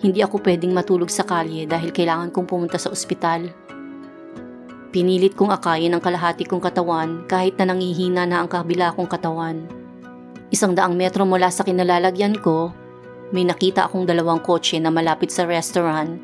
hindi 0.00 0.24
ako 0.24 0.40
pwedeng 0.40 0.72
matulog 0.72 1.12
sa 1.12 1.22
kalye 1.22 1.68
dahil 1.68 1.92
kailangan 1.92 2.32
kong 2.32 2.48
pumunta 2.48 2.80
sa 2.80 2.88
ospital. 2.88 3.52
Pinilit 4.88 5.36
kong 5.36 5.52
akayin 5.52 5.92
ang 5.92 6.00
kalahati 6.00 6.48
kong 6.48 6.64
katawan 6.64 7.28
kahit 7.28 7.60
na 7.60 7.68
nangihina 7.68 8.24
na 8.24 8.40
ang 8.40 8.48
kabila 8.48 8.96
kong 8.96 9.08
katawan. 9.08 9.68
Isang 10.54 10.78
daang 10.78 10.94
metro 10.94 11.26
mula 11.26 11.50
sa 11.50 11.66
kinalalagyan 11.66 12.38
ko, 12.38 12.70
may 13.34 13.42
nakita 13.42 13.90
akong 13.90 14.06
dalawang 14.06 14.42
kotse 14.42 14.78
na 14.78 14.94
malapit 14.94 15.34
sa 15.34 15.42
restaurant 15.42 16.18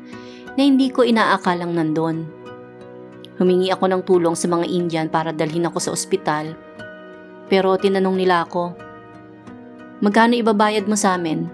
na 0.55 0.61
hindi 0.63 0.87
ko 0.87 1.03
inaakalang 1.03 1.75
nandun. 1.75 2.29
Humingi 3.41 3.73
ako 3.73 3.85
ng 3.89 4.01
tulong 4.07 4.35
sa 4.37 4.47
mga 4.47 4.65
Indian 4.69 5.07
para 5.11 5.35
dalhin 5.35 5.67
ako 5.67 5.77
sa 5.83 5.91
ospital. 5.91 6.55
Pero 7.51 7.75
tinanong 7.75 8.15
nila 8.15 8.47
ako, 8.47 8.77
Magkano 10.03 10.35
ibabayad 10.35 10.83
mo 10.83 10.99
sa 10.99 11.15
amin? 11.15 11.47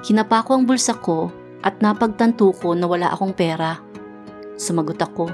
Kinapa 0.00 0.40
ko 0.40 0.56
ang 0.56 0.64
bulsa 0.64 0.96
ko 0.96 1.28
at 1.60 1.84
napagtanto 1.84 2.48
ko 2.56 2.72
na 2.72 2.88
wala 2.88 3.12
akong 3.12 3.36
pera. 3.36 3.76
Sumagot 4.56 4.96
ako. 4.96 5.28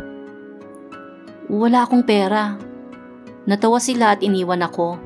Wala 1.47 1.87
akong 1.87 2.03
pera. 2.03 2.59
Natawa 3.47 3.79
sila 3.79 4.19
at 4.19 4.27
iniwan 4.27 4.67
ako. 4.67 4.99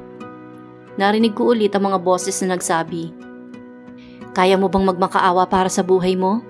Narinig 0.94 1.34
ko 1.34 1.50
ulit 1.50 1.74
ang 1.74 1.90
mga 1.90 1.98
boses 2.06 2.38
na 2.42 2.54
nagsabi, 2.54 3.10
Kaya 4.30 4.54
mo 4.54 4.70
bang 4.70 4.86
magmakaawa 4.86 5.50
para 5.50 5.66
sa 5.66 5.82
buhay 5.82 6.14
mo? 6.14 6.42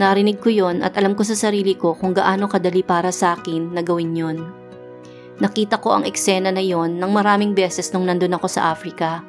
Narinig 0.00 0.40
ko 0.40 0.48
yon 0.50 0.80
at 0.80 0.96
alam 0.96 1.12
ko 1.12 1.22
sa 1.22 1.36
sarili 1.36 1.76
ko 1.76 1.94
kung 1.94 2.16
gaano 2.16 2.48
kadali 2.50 2.82
para 2.82 3.12
sa 3.12 3.36
akin 3.36 3.76
na 3.76 3.84
gawin 3.84 4.16
yon. 4.16 4.38
Nakita 5.38 5.78
ko 5.78 5.94
ang 5.94 6.08
eksena 6.08 6.50
na 6.50 6.64
yon 6.64 6.96
ng 6.98 7.10
maraming 7.12 7.52
beses 7.52 7.92
nung 7.92 8.08
nandun 8.08 8.34
ako 8.34 8.48
sa 8.48 8.72
Africa. 8.72 9.22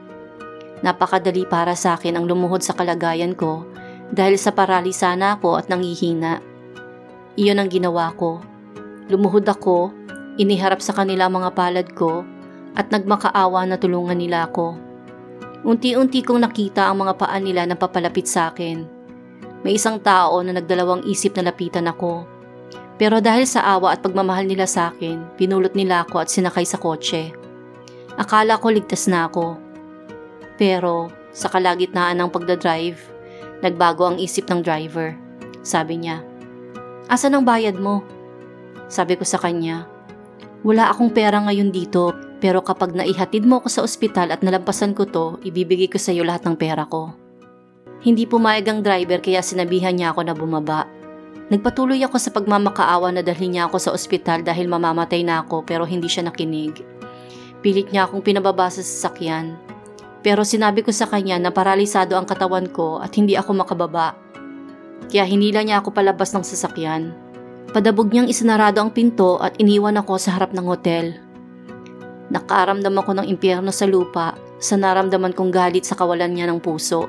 Napakadali 0.81 1.45
para 1.45 1.75
sa 1.77 1.99
akin 1.99 2.17
ang 2.17 2.25
lumuhod 2.25 2.65
sa 2.65 2.73
kalagayan 2.73 3.35
ko 3.37 3.67
dahil 4.09 4.39
sa 4.39 4.55
paralisa 4.55 5.13
na 5.13 5.37
ako 5.37 5.59
at 5.59 5.69
nangihina. 5.69 6.41
Iyon 7.35 7.59
ang 7.59 7.69
ginawa 7.69 8.15
ko. 8.15 8.39
Lumuhod 9.11 9.45
ako, 9.45 9.93
iniharap 10.39 10.81
sa 10.81 10.95
kanila 10.95 11.29
mga 11.29 11.51
palad 11.53 11.87
ko 11.93 12.25
at 12.75 12.91
nagmakaawa 12.91 13.65
na 13.65 13.79
tulungan 13.79 14.19
nila 14.19 14.51
ako. 14.51 14.75
Unti-unti 15.65 16.21
kong 16.21 16.45
nakita 16.45 16.85
ang 16.85 17.01
mga 17.01 17.17
paan 17.17 17.41
nila 17.41 17.65
na 17.65 17.73
papalapit 17.73 18.29
sa 18.29 18.53
akin. 18.53 18.85
May 19.65 19.81
isang 19.81 19.97
tao 19.97 20.37
na 20.45 20.53
nagdalawang 20.53 21.09
isip 21.09 21.33
na 21.39 21.49
lapitan 21.49 21.89
ako. 21.89 22.27
Pero 23.01 23.17
dahil 23.17 23.49
sa 23.49 23.65
awa 23.65 23.97
at 23.97 24.05
pagmamahal 24.05 24.45
nila 24.45 24.69
sa 24.69 24.93
akin, 24.93 25.25
pinulot 25.35 25.73
nila 25.73 26.05
ako 26.05 26.21
at 26.21 26.29
sinakay 26.29 26.63
sa 26.63 26.77
kotse. 26.77 27.33
Akala 28.15 28.61
ko 28.61 28.69
ligtas 28.69 29.09
na 29.09 29.25
ako. 29.25 29.57
Pero 30.55 31.09
sa 31.35 31.49
kalagitnaan 31.51 32.21
ng 32.21 32.29
pagdadrive, 32.31 33.01
nagbago 33.59 34.07
ang 34.07 34.17
isip 34.21 34.47
ng 34.47 34.63
driver. 34.63 35.17
Sabi 35.65 35.99
niya, 36.05 36.21
Asan 37.09 37.33
ang 37.33 37.43
bayad 37.43 37.75
mo? 37.75 38.05
Sabi 38.87 39.17
ko 39.17 39.25
sa 39.25 39.41
kanya, 39.41 39.89
Wala 40.63 40.93
akong 40.93 41.11
pera 41.11 41.41
ngayon 41.43 41.73
dito 41.73 42.15
pero 42.39 42.61
kapag 42.61 42.93
naihatid 42.93 43.43
mo 43.43 43.59
ako 43.59 43.67
sa 43.67 43.81
ospital 43.81 44.29
at 44.29 44.45
nalampasan 44.45 44.93
ko 44.93 45.09
to, 45.09 45.41
ibibigay 45.41 45.89
ko 45.89 45.97
sa 45.97 46.13
iyo 46.13 46.21
lahat 46.21 46.45
ng 46.45 46.55
pera 46.55 46.85
ko. 46.85 47.11
Hindi 48.05 48.29
pumayag 48.29 48.69
ang 48.69 48.79
driver 48.85 49.17
kaya 49.17 49.41
sinabihan 49.41 49.97
niya 49.97 50.13
ako 50.13 50.21
na 50.21 50.37
bumaba. 50.37 50.85
Nagpatuloy 51.49 51.97
ako 52.05 52.17
sa 52.21 52.29
pagmamakaawa 52.29 53.09
na 53.09 53.25
dalhin 53.25 53.57
niya 53.57 53.65
ako 53.65 53.77
sa 53.81 53.93
ospital 53.93 54.45
dahil 54.45 54.69
mamamatay 54.69 55.25
na 55.25 55.41
ako 55.41 55.65
pero 55.65 55.89
hindi 55.89 56.05
siya 56.05 56.29
nakinig. 56.29 56.85
Pilit 57.65 57.89
niya 57.89 58.05
akong 58.05 58.21
pinababa 58.21 58.69
sa 58.69 58.85
sasakyan 58.85 59.57
pero 60.25 60.41
sinabi 60.41 60.81
ko 60.81 60.89
sa 60.89 61.05
kanya 61.05 61.37
na 61.37 61.53
paralisado 61.53 62.17
ang 62.17 62.25
katawan 62.25 62.65
ko 62.73 62.97
at 62.97 63.13
hindi 63.13 63.37
ako 63.37 63.61
makababa. 63.61 64.17
Kaya 65.05 65.21
hinila 65.21 65.61
niya 65.61 65.85
ako 65.85 65.93
palabas 65.93 66.33
ng 66.33 66.41
sasakyan. 66.41 67.24
Padabog 67.71 68.11
niyang 68.11 68.29
isinarado 68.29 68.83
ang 68.83 68.91
pinto 68.93 69.41
at 69.41 69.57
iniwan 69.57 69.97
ako 69.97 70.19
sa 70.19 70.37
harap 70.37 70.53
ng 70.53 70.65
hotel. 70.65 71.17
Nakaramdam 72.29 72.93
ako 72.97 73.11
ng 73.21 73.27
impyerno 73.29 73.69
sa 73.69 73.85
lupa 73.85 74.37
sa 74.57 74.75
naramdaman 74.75 75.33
kong 75.33 75.53
galit 75.53 75.85
sa 75.85 75.93
kawalan 75.93 76.33
niya 76.33 76.49
ng 76.49 76.59
puso. 76.61 77.05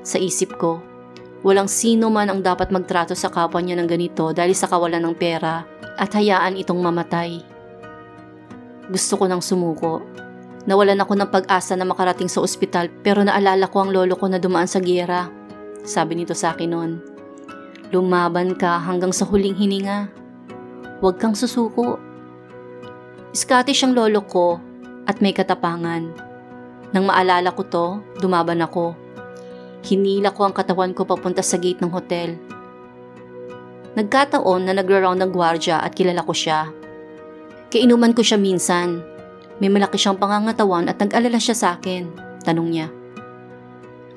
Sa 0.00 0.16
isip 0.16 0.56
ko, 0.56 0.80
walang 1.44 1.68
sino 1.68 2.08
man 2.08 2.32
ang 2.32 2.40
dapat 2.40 2.72
magtrato 2.72 3.12
sa 3.12 3.28
kapwa 3.28 3.60
niya 3.60 3.76
ng 3.76 3.88
ganito 3.88 4.32
dahil 4.32 4.56
sa 4.56 4.68
kawalan 4.68 5.04
ng 5.06 5.14
pera 5.16 5.64
at 6.00 6.10
hayaan 6.16 6.56
itong 6.56 6.80
mamatay. 6.80 7.44
Gusto 8.88 9.20
ko 9.20 9.24
nang 9.28 9.44
sumuko 9.44 10.20
Nawalan 10.68 11.00
ako 11.00 11.16
ng 11.16 11.32
pag-asa 11.32 11.72
na 11.72 11.88
makarating 11.88 12.28
sa 12.28 12.44
ospital 12.44 12.92
pero 13.00 13.24
naalala 13.24 13.64
ko 13.72 13.80
ang 13.80 13.96
lolo 13.96 14.12
ko 14.12 14.28
na 14.28 14.36
dumaan 14.36 14.68
sa 14.68 14.76
giyera. 14.82 15.32
Sabi 15.88 16.20
nito 16.20 16.36
sa 16.36 16.52
akin 16.52 16.68
noon, 16.68 17.00
Lumaban 17.90 18.54
ka 18.54 18.78
hanggang 18.78 19.10
sa 19.10 19.26
huling 19.26 19.58
hininga. 19.58 20.06
Huwag 21.02 21.18
kang 21.18 21.34
susuko. 21.34 21.98
Scottish 23.34 23.82
ang 23.82 23.98
lolo 23.98 24.22
ko 24.22 24.62
at 25.10 25.18
may 25.18 25.34
katapangan. 25.34 26.06
Nang 26.94 27.04
maalala 27.06 27.50
ko 27.50 27.62
to, 27.66 27.86
dumaban 28.22 28.62
ako. 28.62 28.94
Hinila 29.82 30.30
ko 30.30 30.46
ang 30.46 30.54
katawan 30.54 30.94
ko 30.94 31.02
papunta 31.02 31.42
sa 31.42 31.58
gate 31.58 31.82
ng 31.82 31.90
hotel. 31.90 32.38
Nagkataon 33.98 34.70
na 34.70 34.72
nagra-round 34.74 35.18
ng 35.18 35.30
gwardya 35.34 35.82
at 35.82 35.90
kilala 35.94 36.22
ko 36.22 36.30
siya. 36.30 36.70
Kainuman 37.74 38.14
ko 38.14 38.22
siya 38.22 38.38
minsan 38.38 39.02
may 39.60 39.68
malaki 39.68 40.00
siyang 40.00 40.16
pangangatawan 40.16 40.88
at 40.88 40.96
nag-alala 40.98 41.36
siya 41.36 41.56
sa 41.58 41.68
akin. 41.76 42.08
Tanong 42.46 42.68
niya. 42.70 42.86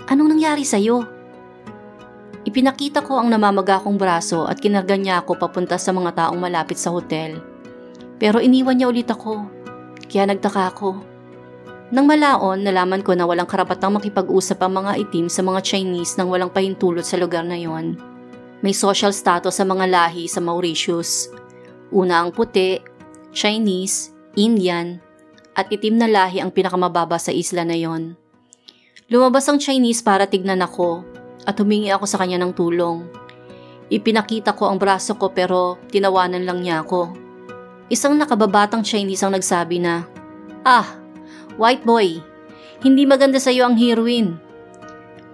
Anong 0.08 0.36
nangyari 0.38 0.63
sa'yo? 0.63 1.12
Ipinakita 2.44 3.08
ko 3.08 3.24
ang 3.24 3.32
namamaga 3.32 3.80
kong 3.80 3.96
braso 3.96 4.44
at 4.44 4.60
kinarga 4.60 5.00
niya 5.00 5.24
ako 5.24 5.40
papunta 5.40 5.80
sa 5.80 5.96
mga 5.96 6.12
taong 6.12 6.36
malapit 6.36 6.76
sa 6.76 6.92
hotel. 6.92 7.40
Pero 8.20 8.44
iniwan 8.44 8.76
niya 8.76 8.92
ulit 8.92 9.08
ako. 9.08 9.48
Kaya 10.12 10.28
nagtaka 10.28 10.76
ako. 10.76 11.00
Nang 11.96 12.04
malaon, 12.04 12.60
nalaman 12.60 13.00
ko 13.00 13.16
na 13.16 13.24
walang 13.24 13.48
karapatang 13.48 13.96
makipag-usap 13.96 14.60
ang 14.60 14.84
mga 14.84 14.92
itim 15.08 15.32
sa 15.32 15.40
mga 15.40 15.64
Chinese 15.64 16.20
nang 16.20 16.28
walang 16.28 16.52
pahintulot 16.52 17.08
sa 17.08 17.16
lugar 17.16 17.48
na 17.48 17.56
yon. 17.56 17.96
May 18.60 18.76
social 18.76 19.16
status 19.16 19.56
sa 19.56 19.64
mga 19.64 19.88
lahi 19.88 20.28
sa 20.28 20.44
Mauritius. 20.44 21.32
Una 21.96 22.20
ang 22.20 22.36
puti, 22.36 22.76
Chinese, 23.32 24.12
Indian, 24.36 25.00
at 25.56 25.72
itim 25.72 25.96
na 25.96 26.12
lahi 26.12 26.44
ang 26.44 26.52
pinakamababa 26.52 27.16
sa 27.16 27.32
isla 27.32 27.64
na 27.64 27.80
yon. 27.80 28.20
Lumabas 29.08 29.48
ang 29.48 29.64
Chinese 29.64 30.04
para 30.04 30.28
tignan 30.28 30.60
ako 30.60 31.12
at 31.44 31.56
humingi 31.60 31.92
ako 31.92 32.06
sa 32.08 32.20
kanya 32.20 32.40
ng 32.42 32.52
tulong. 32.56 33.08
Ipinakita 33.92 34.56
ko 34.56 34.72
ang 34.72 34.80
braso 34.80 35.20
ko 35.20 35.30
pero 35.30 35.78
tinawanan 35.92 36.48
lang 36.48 36.64
niya 36.64 36.82
ako. 36.82 37.14
Isang 37.92 38.18
nakababatang 38.18 38.82
Chinese 38.82 39.22
ang 39.22 39.36
nagsabi 39.36 39.78
na, 39.84 40.08
Ah, 40.64 40.98
white 41.60 41.84
boy, 41.84 42.24
hindi 42.82 43.04
maganda 43.04 43.38
sa 43.38 43.52
iyo 43.52 43.68
ang 43.68 43.76
heroin. 43.76 44.40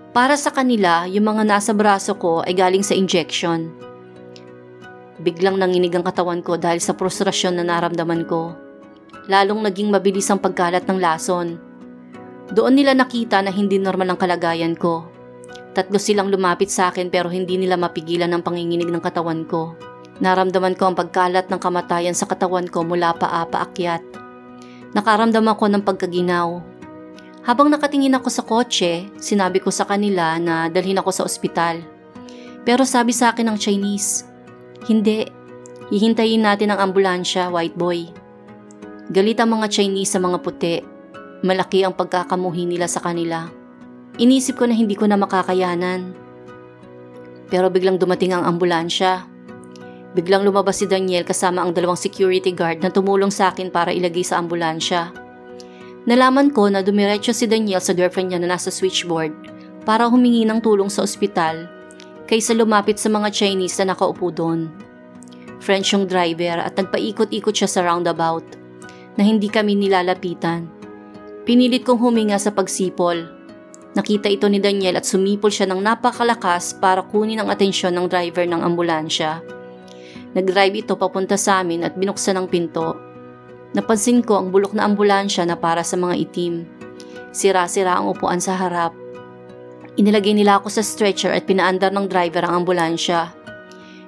Para 0.10 0.34
sa 0.34 0.50
kanila, 0.50 1.06
yung 1.06 1.30
mga 1.30 1.46
nasa 1.46 1.72
braso 1.72 2.18
ko 2.18 2.42
ay 2.42 2.58
galing 2.58 2.82
sa 2.82 2.98
injection. 2.98 3.70
Biglang 5.22 5.60
nanginig 5.62 5.94
ang 5.94 6.02
katawan 6.02 6.42
ko 6.42 6.58
dahil 6.58 6.82
sa 6.82 6.98
frustrasyon 6.98 7.62
na 7.62 7.64
naramdaman 7.68 8.26
ko. 8.26 8.56
Lalong 9.30 9.68
naging 9.68 9.94
mabilis 9.94 10.26
ang 10.34 10.42
pagkalat 10.42 10.90
ng 10.90 10.98
lason. 10.98 11.62
Doon 12.50 12.74
nila 12.74 12.98
nakita 12.98 13.46
na 13.46 13.54
hindi 13.54 13.78
normal 13.78 14.16
ang 14.16 14.20
kalagayan 14.20 14.74
ko. 14.74 15.19
Tatlo 15.74 16.02
silang 16.02 16.34
lumapit 16.34 16.74
sa 16.74 16.90
akin 16.90 17.14
pero 17.14 17.30
hindi 17.30 17.56
nila 17.56 17.78
mapigilan 17.78 18.34
ang 18.34 18.42
panginginig 18.42 18.90
ng 18.90 19.04
katawan 19.04 19.46
ko. 19.46 19.78
Naramdaman 20.20 20.76
ko 20.76 20.92
ang 20.92 20.96
pagkalat 20.98 21.48
ng 21.48 21.62
kamatayan 21.62 22.18
sa 22.18 22.28
katawan 22.28 22.68
ko 22.68 22.84
mula 22.84 23.16
pa 23.16 23.46
paakyat. 23.48 24.04
Nakaramdam 24.92 25.46
ako 25.48 25.66
ng 25.70 25.84
pagkaginaw. 25.86 26.60
Habang 27.46 27.72
nakatingin 27.72 28.18
ako 28.18 28.28
sa 28.28 28.44
kotse, 28.44 29.08
sinabi 29.22 29.64
ko 29.64 29.72
sa 29.72 29.88
kanila 29.88 30.36
na 30.42 30.68
dalhin 30.68 31.00
ako 31.00 31.10
sa 31.14 31.24
ospital. 31.24 31.80
Pero 32.68 32.84
sabi 32.84 33.16
sa 33.16 33.32
akin 33.32 33.54
ng 33.54 33.58
Chinese, 33.58 34.28
Hindi, 34.84 35.24
hihintayin 35.94 36.44
natin 36.44 36.76
ang 36.76 36.92
ambulansya, 36.92 37.48
white 37.54 37.78
boy. 37.80 38.12
Galit 39.10 39.40
ang 39.40 39.56
mga 39.56 39.72
Chinese 39.72 40.14
sa 40.14 40.20
mga 40.20 40.38
puti. 40.44 40.84
Malaki 41.42 41.88
ang 41.88 41.96
pagkakamuhi 41.96 42.68
nila 42.68 42.86
sa 42.86 43.00
kanila. 43.00 43.59
Inisip 44.20 44.60
ko 44.60 44.68
na 44.68 44.76
hindi 44.76 45.00
ko 45.00 45.08
na 45.08 45.16
makakayanan. 45.16 46.12
Pero 47.48 47.72
biglang 47.72 47.96
dumating 47.96 48.36
ang 48.36 48.44
ambulansya. 48.44 49.24
Biglang 50.12 50.44
lumabas 50.44 50.84
si 50.84 50.86
Daniel 50.92 51.24
kasama 51.24 51.64
ang 51.64 51.72
dalawang 51.72 51.96
security 51.96 52.52
guard 52.52 52.84
na 52.84 52.92
tumulong 52.92 53.32
sa 53.32 53.56
akin 53.56 53.72
para 53.72 53.96
ilagay 53.96 54.28
sa 54.28 54.44
ambulansya. 54.44 55.16
Nalaman 56.04 56.52
ko 56.52 56.68
na 56.68 56.84
dumiretso 56.84 57.32
si 57.32 57.48
Daniel 57.48 57.80
sa 57.80 57.96
girlfriend 57.96 58.36
niya 58.36 58.44
na 58.44 58.60
nasa 58.60 58.68
switchboard 58.68 59.32
para 59.88 60.12
humingi 60.12 60.44
ng 60.44 60.60
tulong 60.60 60.92
sa 60.92 61.08
ospital 61.08 61.72
kaysa 62.28 62.52
lumapit 62.52 63.00
sa 63.00 63.08
mga 63.08 63.32
Chinese 63.32 63.80
na 63.80 63.96
nakaupo 63.96 64.36
doon. 64.36 64.68
French 65.64 65.96
yung 65.96 66.12
driver 66.12 66.60
at 66.60 66.76
nagpaikot-ikot 66.76 67.56
siya 67.56 67.72
sa 67.72 67.88
roundabout 67.88 68.44
na 69.16 69.24
hindi 69.24 69.48
kami 69.48 69.80
nilalapitan. 69.80 70.68
Pinilit 71.48 71.88
kong 71.88 72.04
huminga 72.04 72.36
sa 72.36 72.52
pagsipol. 72.52 73.39
Nakita 74.00 74.32
ito 74.32 74.48
ni 74.48 74.64
Daniel 74.64 74.96
at 74.96 75.04
sumipol 75.04 75.52
siya 75.52 75.68
ng 75.68 75.84
napakalakas 75.84 76.72
para 76.72 77.04
kunin 77.04 77.44
ang 77.44 77.52
atensyon 77.52 77.92
ng 78.00 78.08
driver 78.08 78.48
ng 78.48 78.64
ambulansya. 78.64 79.44
Nag-drive 80.32 80.88
ito 80.88 80.96
papunta 80.96 81.36
sa 81.36 81.60
amin 81.60 81.84
at 81.84 82.00
binuksan 82.00 82.40
ang 82.40 82.48
pinto. 82.48 82.96
Napansin 83.76 84.24
ko 84.24 84.40
ang 84.40 84.56
bulok 84.56 84.72
na 84.72 84.88
ambulansya 84.88 85.44
na 85.44 85.60
para 85.60 85.84
sa 85.84 86.00
mga 86.00 86.16
itim. 86.16 86.64
Sira-sira 87.36 88.00
ang 88.00 88.08
upuan 88.08 88.40
sa 88.40 88.56
harap. 88.56 88.96
Inilagay 90.00 90.32
nila 90.32 90.64
ako 90.64 90.72
sa 90.72 90.80
stretcher 90.80 91.36
at 91.36 91.44
pinaandar 91.44 91.92
ng 91.92 92.08
driver 92.08 92.48
ang 92.48 92.64
ambulansya. 92.64 93.36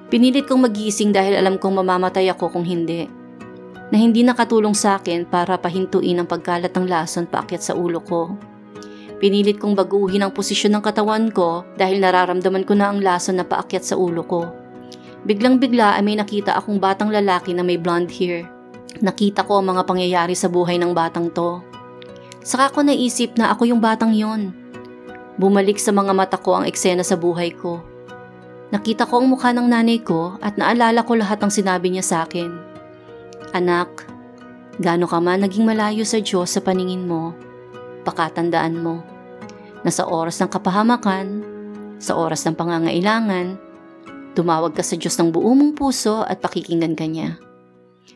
Pinilit 0.08 0.48
kong 0.48 0.72
magising 0.72 1.12
dahil 1.12 1.36
alam 1.36 1.60
kong 1.60 1.84
mamamatay 1.84 2.32
ako 2.32 2.48
kung 2.48 2.64
hindi. 2.64 3.04
Na 3.92 4.00
hindi 4.00 4.24
nakatulong 4.24 4.72
sa 4.72 4.96
akin 4.96 5.28
para 5.28 5.60
pahintuin 5.60 6.16
ang 6.16 6.24
pagkalat 6.24 6.72
ng 6.72 6.88
lason 6.88 7.28
paakyat 7.28 7.60
sa 7.60 7.76
ulo 7.76 8.00
ko. 8.00 8.51
Pinilit 9.22 9.62
kong 9.62 9.78
baguhin 9.78 10.26
ang 10.26 10.34
posisyon 10.34 10.74
ng 10.74 10.82
katawan 10.82 11.30
ko 11.30 11.62
dahil 11.78 12.02
nararamdaman 12.02 12.66
ko 12.66 12.74
na 12.74 12.90
ang 12.90 12.98
lason 12.98 13.38
na 13.38 13.46
paakyat 13.46 13.86
sa 13.86 13.94
ulo 13.94 14.26
ko. 14.26 14.50
Biglang 15.22 15.62
bigla 15.62 15.94
ay 15.94 16.02
may 16.02 16.18
nakita 16.18 16.58
akong 16.58 16.82
batang 16.82 17.14
lalaki 17.14 17.54
na 17.54 17.62
may 17.62 17.78
blonde 17.78 18.10
hair. 18.10 18.42
Nakita 18.98 19.46
ko 19.46 19.62
ang 19.62 19.70
mga 19.70 19.86
pangyayari 19.86 20.34
sa 20.34 20.50
buhay 20.50 20.74
ng 20.74 20.90
batang 20.90 21.30
to. 21.30 21.62
Saka 22.42 22.74
ko 22.74 22.82
naisip 22.82 23.38
na 23.38 23.54
ako 23.54 23.70
yung 23.70 23.78
batang 23.78 24.10
yon. 24.10 24.50
Bumalik 25.38 25.78
sa 25.78 25.94
mga 25.94 26.10
mata 26.10 26.34
ko 26.34 26.58
ang 26.58 26.66
eksena 26.66 27.06
sa 27.06 27.14
buhay 27.14 27.54
ko. 27.54 27.78
Nakita 28.74 29.06
ko 29.06 29.22
ang 29.22 29.30
mukha 29.30 29.54
ng 29.54 29.70
nanay 29.70 30.02
ko 30.02 30.34
at 30.42 30.58
naalala 30.58 31.06
ko 31.06 31.14
lahat 31.14 31.38
ng 31.38 31.52
sinabi 31.54 31.94
niya 31.94 32.02
sa 32.02 32.16
akin. 32.26 32.50
Anak, 33.54 34.02
gaano 34.82 35.06
ka 35.06 35.22
man 35.22 35.46
naging 35.46 35.62
malayo 35.62 36.02
sa 36.02 36.18
Diyos 36.18 36.50
sa 36.50 36.58
paningin 36.58 37.06
mo, 37.06 37.38
pakatandaan 38.02 38.82
mo 38.82 39.11
na 39.82 39.90
sa 39.90 40.06
oras 40.06 40.38
ng 40.38 40.50
kapahamakan, 40.50 41.42
sa 42.02 42.18
oras 42.18 42.46
ng 42.46 42.54
pangangailangan, 42.54 43.58
Tumawag 44.32 44.72
ka 44.72 44.80
sa 44.80 44.96
Diyos 44.96 45.12
ng 45.20 45.28
buo 45.28 45.52
mong 45.52 45.76
puso 45.76 46.24
at 46.24 46.40
pakikinggan 46.40 46.96
ka 46.96 47.04
niya. 47.04 47.36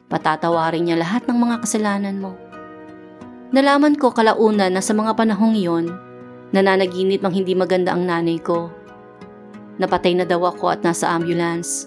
Patatawarin 0.09 0.89
niya 0.89 0.97
lahat 0.97 1.29
ng 1.29 1.37
mga 1.37 1.57
kasalanan 1.61 2.17
mo. 2.17 2.33
Nalaman 3.53 4.01
ko 4.01 4.17
kalaunan 4.17 4.73
na 4.73 4.81
sa 4.81 4.97
mga 4.97 5.13
panahong 5.13 5.53
iyon, 5.53 5.93
nananaginip 6.57 7.21
ng 7.21 7.35
hindi 7.37 7.53
maganda 7.53 7.93
ang 7.93 8.09
nanay 8.09 8.41
ko. 8.41 8.73
Napatay 9.77 10.17
na 10.17 10.25
daw 10.25 10.41
ako 10.41 10.73
at 10.73 10.81
nasa 10.81 11.13
ambulance. 11.13 11.85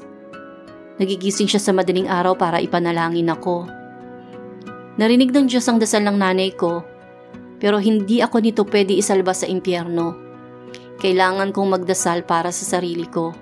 Nagigising 1.02 1.50
siya 1.50 1.58
sa 1.58 1.74
madaling 1.74 2.06
araw 2.06 2.38
para 2.38 2.62
ipanalangin 2.62 3.34
ako. 3.34 3.66
Narinig 5.02 5.34
ng 5.34 5.50
Diyos 5.50 5.66
ang 5.66 5.82
dasal 5.82 6.06
ng 6.06 6.22
nanay 6.22 6.54
ko, 6.54 6.86
pero 7.60 7.78
hindi 7.78 8.24
ako 8.24 8.38
nito 8.40 8.64
pwede 8.64 8.96
isalba 8.96 9.36
sa 9.36 9.46
impyerno. 9.46 10.16
Kailangan 11.00 11.52
kong 11.52 11.80
magdasal 11.80 12.24
para 12.24 12.52
sa 12.52 12.80
sarili 12.80 13.08
ko. 13.08 13.36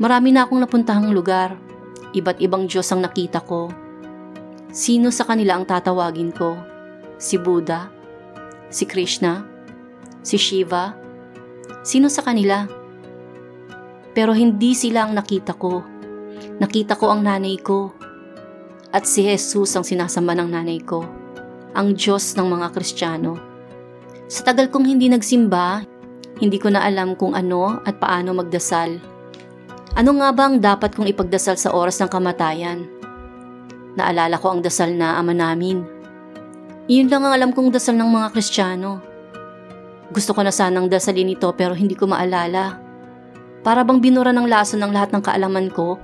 Marami 0.00 0.32
na 0.32 0.48
akong 0.48 0.60
napuntahang 0.60 1.12
lugar. 1.12 1.56
Iba't 2.12 2.40
ibang 2.40 2.64
Diyos 2.64 2.88
ang 2.92 3.04
nakita 3.04 3.44
ko. 3.44 3.68
Sino 4.72 5.08
sa 5.12 5.24
kanila 5.24 5.56
ang 5.56 5.64
tatawagin 5.64 6.32
ko? 6.32 6.56
Si 7.16 7.40
Buddha? 7.40 7.88
Si 8.68 8.84
Krishna? 8.84 9.44
Si 10.20 10.36
Shiva? 10.36 10.92
Sino 11.84 12.12
sa 12.12 12.20
kanila? 12.20 12.68
Pero 14.12 14.36
hindi 14.36 14.76
sila 14.76 15.08
ang 15.08 15.16
nakita 15.16 15.56
ko. 15.56 15.84
Nakita 16.60 17.00
ko 17.00 17.12
ang 17.12 17.24
nanay 17.24 17.56
ko. 17.60 17.96
At 18.92 19.08
si 19.08 19.24
Jesus 19.24 19.72
ang 19.72 19.84
sinasamba 19.84 20.36
ng 20.36 20.48
nanay 20.52 20.80
ko. 20.84 21.17
Ang 21.76 21.96
Diyos 21.96 22.32
ng 22.32 22.48
mga 22.48 22.72
Kristiyano. 22.72 23.36
Sa 24.28 24.44
tagal 24.44 24.72
kong 24.72 24.88
hindi 24.88 25.08
nagsimba, 25.12 25.84
hindi 26.40 26.56
ko 26.56 26.72
na 26.72 26.84
alam 26.84 27.12
kung 27.18 27.36
ano 27.36 27.82
at 27.84 28.00
paano 28.00 28.32
magdasal. 28.32 28.96
Ano 29.98 30.10
nga 30.22 30.30
ba 30.30 30.46
ang 30.46 30.62
dapat 30.62 30.94
kong 30.94 31.10
ipagdasal 31.10 31.58
sa 31.58 31.74
oras 31.74 31.98
ng 31.98 32.08
kamatayan? 32.08 32.86
Naalala 33.98 34.38
ko 34.38 34.54
ang 34.54 34.60
dasal 34.62 34.94
na 34.94 35.18
ama 35.18 35.34
namin. 35.34 35.82
Iyon 36.86 37.10
lang 37.10 37.26
ang 37.26 37.34
alam 37.34 37.50
kong 37.50 37.74
dasal 37.74 37.98
ng 37.98 38.06
mga 38.06 38.30
Kristiyano. 38.30 39.02
Gusto 40.14 40.32
ko 40.32 40.40
na 40.40 40.54
sanang 40.54 40.88
dasalin 40.88 41.34
ito 41.34 41.50
pero 41.52 41.74
hindi 41.74 41.98
ko 41.98 42.08
maalala. 42.08 42.80
Para 43.60 43.82
bang 43.82 44.00
binura 44.00 44.32
ng 44.32 44.46
lason 44.46 44.80
ng 44.80 44.92
lahat 44.94 45.10
ng 45.12 45.20
kaalaman 45.20 45.68
ko. 45.68 45.98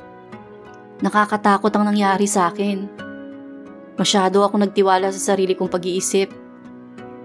Nakakatakot 1.00 1.70
ang 1.72 1.88
nangyari 1.88 2.28
sa 2.28 2.52
akin. 2.52 3.03
Masyado 3.94 4.42
ako 4.42 4.62
nagtiwala 4.62 5.10
sa 5.14 5.34
sarili 5.34 5.54
kong 5.54 5.70
pag-iisip. 5.70 6.30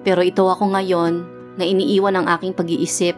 Pero 0.06 0.22
ito 0.22 0.46
ako 0.46 0.74
ngayon 0.74 1.14
na 1.60 1.66
iniiwan 1.66 2.16
ang 2.16 2.28
aking 2.30 2.56
pag-iisip 2.56 3.18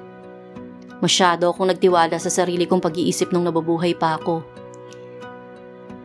Masyado 1.02 1.50
akong 1.50 1.74
nagtiwala 1.74 2.22
sa 2.22 2.30
sarili 2.30 2.70
kong 2.70 2.78
pag-iisip 2.78 3.34
nung 3.34 3.42
nababuhay 3.50 3.98
pa 3.98 4.22
ako. 4.22 4.46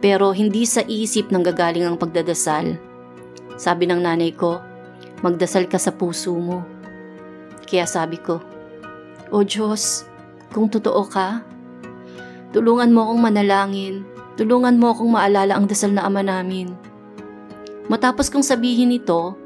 Pero 0.01 0.33
hindi 0.33 0.65
sa 0.65 0.81
isip 0.89 1.29
nang 1.29 1.45
gagaling 1.45 1.85
ang 1.85 2.01
pagdadasal. 2.01 2.81
Sabi 3.61 3.85
ng 3.85 4.01
nanay 4.01 4.33
ko, 4.33 4.65
magdasal 5.21 5.69
ka 5.69 5.77
sa 5.77 5.93
puso 5.93 6.33
mo. 6.33 6.65
Kaya 7.69 7.85
sabi 7.85 8.17
ko, 8.17 8.41
O 9.29 9.45
Diyos, 9.45 10.09
kung 10.57 10.73
totoo 10.73 11.05
ka, 11.05 11.45
tulungan 12.57 12.89
mo 12.89 13.05
akong 13.05 13.21
manalangin, 13.21 14.01
tulungan 14.41 14.81
mo 14.81 14.97
akong 14.97 15.13
maalala 15.13 15.61
ang 15.61 15.69
dasal 15.69 15.93
na 15.93 16.09
ama 16.09 16.25
namin. 16.25 16.73
Matapos 17.87 18.27
kong 18.33 18.43
sabihin 18.43 18.95
ito, 18.95 19.39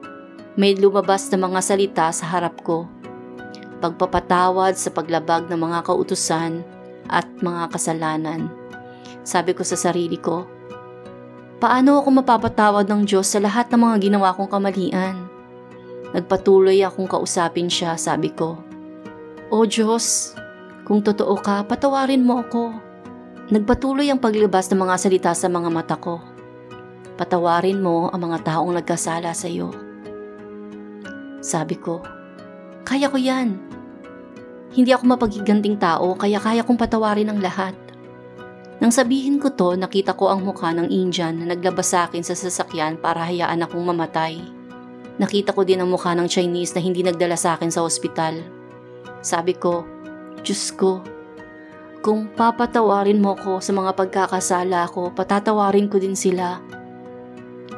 may 0.56 0.72
lumabas 0.76 1.28
na 1.28 1.38
mga 1.40 1.60
salita 1.60 2.06
sa 2.10 2.24
harap 2.26 2.60
ko 2.64 2.88
pagpapatawad 3.80 4.76
sa 4.76 4.92
paglabag 4.92 5.48
ng 5.48 5.56
mga 5.56 5.88
kautusan 5.88 6.60
at 7.08 7.26
mga 7.40 7.72
kasalanan. 7.72 8.52
Sabi 9.24 9.56
ko 9.56 9.64
sa 9.64 9.74
sarili 9.74 10.20
ko, 10.20 10.44
paano 11.58 11.98
ako 11.98 12.22
mapapatawad 12.22 12.86
ng 12.86 13.08
Diyos 13.08 13.32
sa 13.32 13.40
lahat 13.40 13.72
ng 13.72 13.80
mga 13.80 13.96
ginawa 14.04 14.36
kong 14.36 14.52
kamalian? 14.52 15.16
Nagpatuloy 16.12 16.84
akong 16.84 17.08
kausapin 17.08 17.72
siya, 17.72 17.96
sabi 17.96 18.30
ko. 18.30 18.60
O 19.50 19.66
Diyos, 19.66 20.36
kung 20.86 21.02
totoo 21.02 21.34
ka, 21.40 21.66
patawarin 21.66 22.22
mo 22.22 22.44
ako. 22.44 22.74
Nagpatuloy 23.50 24.06
ang 24.06 24.22
paglabas 24.22 24.70
ng 24.70 24.78
mga 24.78 24.94
salita 24.98 25.30
sa 25.34 25.50
mga 25.50 25.70
mata 25.72 25.96
ko. 25.98 26.22
Patawarin 27.20 27.84
mo 27.84 28.08
ang 28.08 28.32
mga 28.32 28.48
taong 28.48 28.72
nagkasala 28.80 29.36
sa 29.36 29.44
iyo. 29.44 29.68
Sabi 31.44 31.76
ko, 31.76 32.00
kaya 32.80 33.12
ko 33.12 33.20
yan. 33.20 33.60
Hindi 34.72 34.96
ako 34.96 35.04
mapagiganting 35.04 35.76
tao 35.76 36.16
kaya 36.16 36.40
kaya 36.40 36.64
kong 36.64 36.80
patawarin 36.80 37.28
ang 37.28 37.44
lahat. 37.44 37.76
Nang 38.80 38.88
sabihin 38.88 39.36
ko 39.36 39.52
to, 39.52 39.76
nakita 39.76 40.16
ko 40.16 40.32
ang 40.32 40.48
mukha 40.48 40.72
ng 40.72 40.88
Indian 40.88 41.36
na 41.36 41.52
naglabas 41.52 41.92
sa 41.92 42.08
akin 42.08 42.24
sa 42.24 42.32
sasakyan 42.32 42.96
para 42.96 43.20
hayaan 43.28 43.60
akong 43.60 43.84
mamatay. 43.84 44.40
Nakita 45.20 45.52
ko 45.52 45.60
din 45.68 45.84
ang 45.84 45.92
mukha 45.92 46.16
ng 46.16 46.24
Chinese 46.24 46.72
na 46.72 46.80
hindi 46.80 47.04
nagdala 47.04 47.36
sa 47.36 47.60
akin 47.60 47.68
sa 47.68 47.84
ospital. 47.84 48.40
Sabi 49.20 49.52
ko, 49.60 49.84
Diyos 50.40 50.72
ko, 50.72 51.04
Kung 52.00 52.32
papatawarin 52.32 53.20
mo 53.20 53.36
ko 53.36 53.60
sa 53.60 53.76
mga 53.76 53.92
pagkakasala 53.92 54.88
ko, 54.88 55.12
patatawarin 55.12 55.92
ko 55.92 56.00
din 56.00 56.16
sila. 56.16 56.79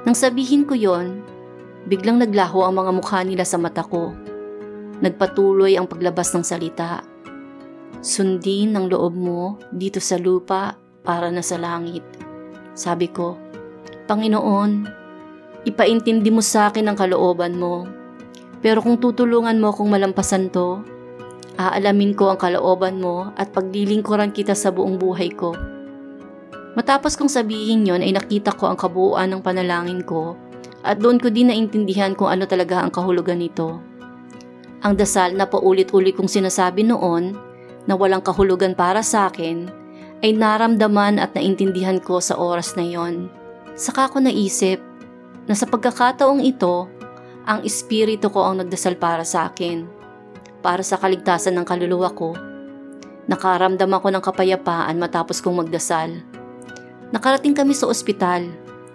Nang 0.03 0.19
sabihin 0.19 0.67
ko 0.67 0.75
yon, 0.75 1.23
biglang 1.87 2.19
naglaho 2.19 2.67
ang 2.67 2.75
mga 2.75 2.91
mukha 2.91 3.23
nila 3.23 3.47
sa 3.47 3.55
mata 3.55 3.87
ko. 3.87 4.11
Nagpatuloy 4.99 5.79
ang 5.79 5.87
paglabas 5.87 6.35
ng 6.35 6.43
salita. 6.43 7.07
Sundin 8.03 8.75
ang 8.75 8.91
loob 8.91 9.15
mo 9.15 9.63
dito 9.71 10.03
sa 10.03 10.19
lupa 10.19 10.75
para 11.07 11.31
na 11.31 11.39
sa 11.39 11.55
langit. 11.55 12.03
Sabi 12.75 13.11
ko, 13.15 13.39
Panginoon, 14.11 14.91
ipaintindi 15.71 16.35
mo 16.35 16.43
sa 16.43 16.71
akin 16.71 16.91
ang 16.91 16.99
kalooban 16.99 17.55
mo. 17.55 17.87
Pero 18.59 18.83
kung 18.83 18.99
tutulungan 18.99 19.59
mo 19.63 19.71
akong 19.71 19.91
malampasan 19.91 20.51
to, 20.51 20.83
aalamin 21.59 22.15
ko 22.19 22.35
ang 22.35 22.43
kalooban 22.43 22.99
mo 22.99 23.31
at 23.39 23.55
paglilingkuran 23.55 24.35
kita 24.35 24.55
sa 24.59 24.75
buong 24.75 24.99
buhay 24.99 25.31
ko. 25.31 25.55
Matapos 26.73 27.21
kong 27.21 27.29
sabihin 27.29 27.85
yon 27.85 28.01
ay 28.01 28.17
nakita 28.17 28.57
ko 28.57 28.73
ang 28.73 28.81
kabuuan 28.81 29.29
ng 29.29 29.45
panalangin 29.45 30.01
ko 30.01 30.41
at 30.81 30.99
doon 30.99 31.21
ko 31.21 31.29
din 31.29 31.53
naintindihan 31.53 32.17
kung 32.17 32.33
ano 32.33 32.49
talaga 32.49 32.81
ang 32.81 32.89
kahulugan 32.89 33.39
nito. 33.39 33.79
Ang 34.83 34.99
dasal 34.99 35.37
na 35.37 35.47
paulit-ulit 35.47 36.17
kong 36.17 36.27
sinasabi 36.27 36.83
noon 36.83 37.37
na 37.87 37.95
walang 37.95 38.25
kahulugan 38.25 38.73
para 38.75 39.05
sa 39.05 39.29
akin 39.31 39.69
ay 40.25 40.33
naramdaman 40.33 41.21
at 41.21 41.37
naintindihan 41.37 42.01
ko 42.01 42.19
sa 42.19 42.41
oras 42.41 42.75
na 42.75 42.89
yon. 42.89 43.29
Saka 43.77 44.09
ko 44.09 44.25
naisip 44.25 44.81
na 45.47 45.55
sa 45.55 45.69
pagkakataong 45.69 46.41
ito, 46.41 46.89
ang 47.43 47.67
espiritu 47.67 48.31
ko 48.31 48.47
ang 48.47 48.63
nagdasal 48.63 48.97
para 48.97 49.27
sa 49.27 49.51
akin, 49.51 49.85
para 50.63 50.81
sa 50.87 50.95
kaligtasan 50.97 51.59
ng 51.59 51.67
kaluluwa 51.67 52.15
ko. 52.15 52.39
Nakaramdam 53.27 53.91
ako 53.91 54.09
ng 54.15 54.23
kapayapaan 54.23 54.97
matapos 54.99 55.43
kong 55.43 55.67
magdasal. 55.67 56.32
Nakarating 57.13 57.53
kami 57.53 57.77
sa 57.77 57.93
ospital. 57.93 58.49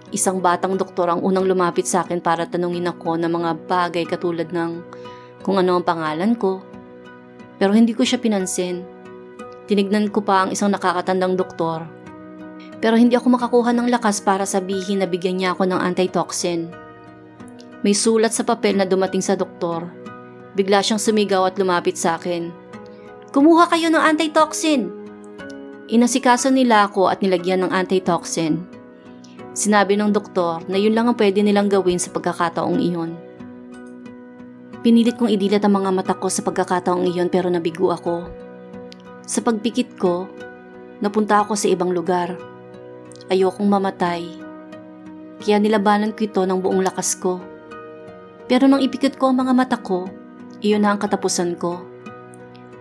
Isang 0.10 0.42
batang 0.42 0.74
doktor 0.74 1.06
ang 1.06 1.22
unang 1.22 1.46
lumapit 1.46 1.86
sa 1.86 2.02
akin 2.02 2.18
para 2.18 2.50
tanungin 2.50 2.90
ako 2.90 3.14
ng 3.14 3.30
mga 3.30 3.52
bagay 3.70 4.04
katulad 4.10 4.50
ng 4.50 4.82
kung 5.46 5.62
ano 5.62 5.78
ang 5.78 5.86
pangalan 5.86 6.34
ko. 6.34 6.66
Pero 7.62 7.78
hindi 7.78 7.94
ko 7.94 8.02
siya 8.02 8.18
pinansin. 8.18 8.82
Tinignan 9.70 10.10
ko 10.10 10.26
pa 10.26 10.44
ang 10.44 10.50
isang 10.50 10.74
nakakatandang 10.74 11.38
doktor. 11.38 11.86
Pero 12.82 12.98
hindi 12.98 13.14
ako 13.14 13.38
makakuha 13.38 13.70
ng 13.78 13.94
lakas 13.94 14.18
para 14.26 14.50
sabihin 14.50 15.06
na 15.06 15.06
bigyan 15.06 15.38
niya 15.38 15.54
ako 15.54 15.70
ng 15.70 15.78
antitoxin. 15.78 16.74
May 17.86 17.94
sulat 17.94 18.34
sa 18.34 18.42
papel 18.42 18.82
na 18.82 18.90
dumating 18.90 19.22
sa 19.22 19.38
doktor. 19.38 19.94
Bigla 20.58 20.82
siyang 20.82 20.98
sumigaw 20.98 21.46
at 21.46 21.62
lumapit 21.62 22.02
sa 22.02 22.18
akin. 22.18 22.50
Kumuha 23.30 23.70
kayo 23.70 23.94
ng 23.94 24.02
antitoxin! 24.02 25.07
Inasikaso 25.88 26.52
nila 26.52 26.84
ako 26.84 27.08
at 27.08 27.24
nilagyan 27.24 27.64
ng 27.64 27.72
antitoxin. 27.72 28.68
Sinabi 29.56 29.96
ng 29.96 30.12
doktor 30.12 30.60
na 30.68 30.76
yun 30.76 30.92
lang 30.92 31.08
ang 31.08 31.16
pwede 31.16 31.40
nilang 31.40 31.72
gawin 31.72 31.96
sa 31.96 32.12
pagkakataong 32.12 32.76
iyon. 32.76 33.16
Pinilit 34.84 35.16
kong 35.16 35.32
idilat 35.32 35.64
ang 35.64 35.80
mga 35.80 35.96
mata 35.96 36.12
ko 36.20 36.28
sa 36.28 36.44
pagkakataong 36.44 37.08
iyon 37.08 37.32
pero 37.32 37.48
nabigo 37.48 37.88
ako. 37.96 38.28
Sa 39.24 39.40
pagpikit 39.40 39.96
ko, 39.96 40.28
napunta 41.00 41.40
ako 41.40 41.56
sa 41.56 41.72
ibang 41.72 41.96
lugar. 41.96 42.36
Ayokong 43.32 43.72
mamatay. 43.72 44.28
Kaya 45.40 45.56
nilabanan 45.56 46.12
ko 46.12 46.28
ito 46.28 46.44
ng 46.44 46.60
buong 46.68 46.84
lakas 46.84 47.16
ko. 47.16 47.40
Pero 48.52 48.68
nang 48.68 48.84
ipikit 48.84 49.16
ko 49.16 49.32
ang 49.32 49.40
mga 49.40 49.56
mata 49.56 49.80
ko, 49.80 50.04
iyon 50.60 50.84
na 50.84 50.92
ang 50.92 51.00
katapusan 51.00 51.56
ko. 51.56 51.80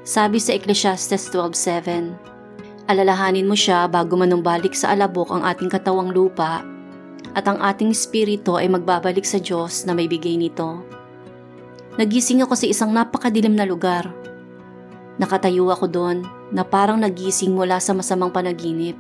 Sabi 0.03 0.43
sa 0.43 0.59
Ecclesiastes 0.59 1.31
12.7, 1.31 2.36
Alalahanin 2.87 3.51
mo 3.51 3.59
siya 3.59 3.91
bago 3.91 4.15
manumbalik 4.15 4.71
sa 4.71 4.95
alabok 4.95 5.35
ang 5.35 5.43
ating 5.43 5.67
katawang 5.67 6.15
lupa 6.15 6.63
at 7.35 7.43
ang 7.51 7.59
ating 7.59 7.91
espiritu 7.91 8.55
ay 8.55 8.71
magbabalik 8.71 9.27
sa 9.27 9.43
Diyos 9.43 9.83
na 9.83 9.91
may 9.91 10.07
bigay 10.07 10.39
nito. 10.39 10.87
Nagising 11.99 12.47
ako 12.47 12.55
sa 12.55 12.71
isang 12.71 12.95
napakadilim 12.95 13.59
na 13.59 13.67
lugar. 13.67 14.07
Nakatayo 15.19 15.67
ako 15.75 15.91
doon 15.91 16.23
na 16.55 16.63
parang 16.63 17.03
nagising 17.03 17.59
mula 17.59 17.83
sa 17.83 17.91
masamang 17.91 18.31
panaginip. 18.31 18.95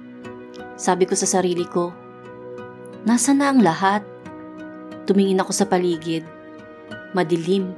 Sabi 0.74 1.06
ko 1.06 1.14
sa 1.14 1.30
sarili 1.30 1.62
ko, 1.62 1.94
Nasa 3.06 3.30
na 3.30 3.54
ang 3.54 3.62
lahat? 3.62 4.02
Tumingin 5.06 5.38
ako 5.38 5.54
sa 5.54 5.62
paligid. 5.62 6.26
Madilim. 7.14 7.70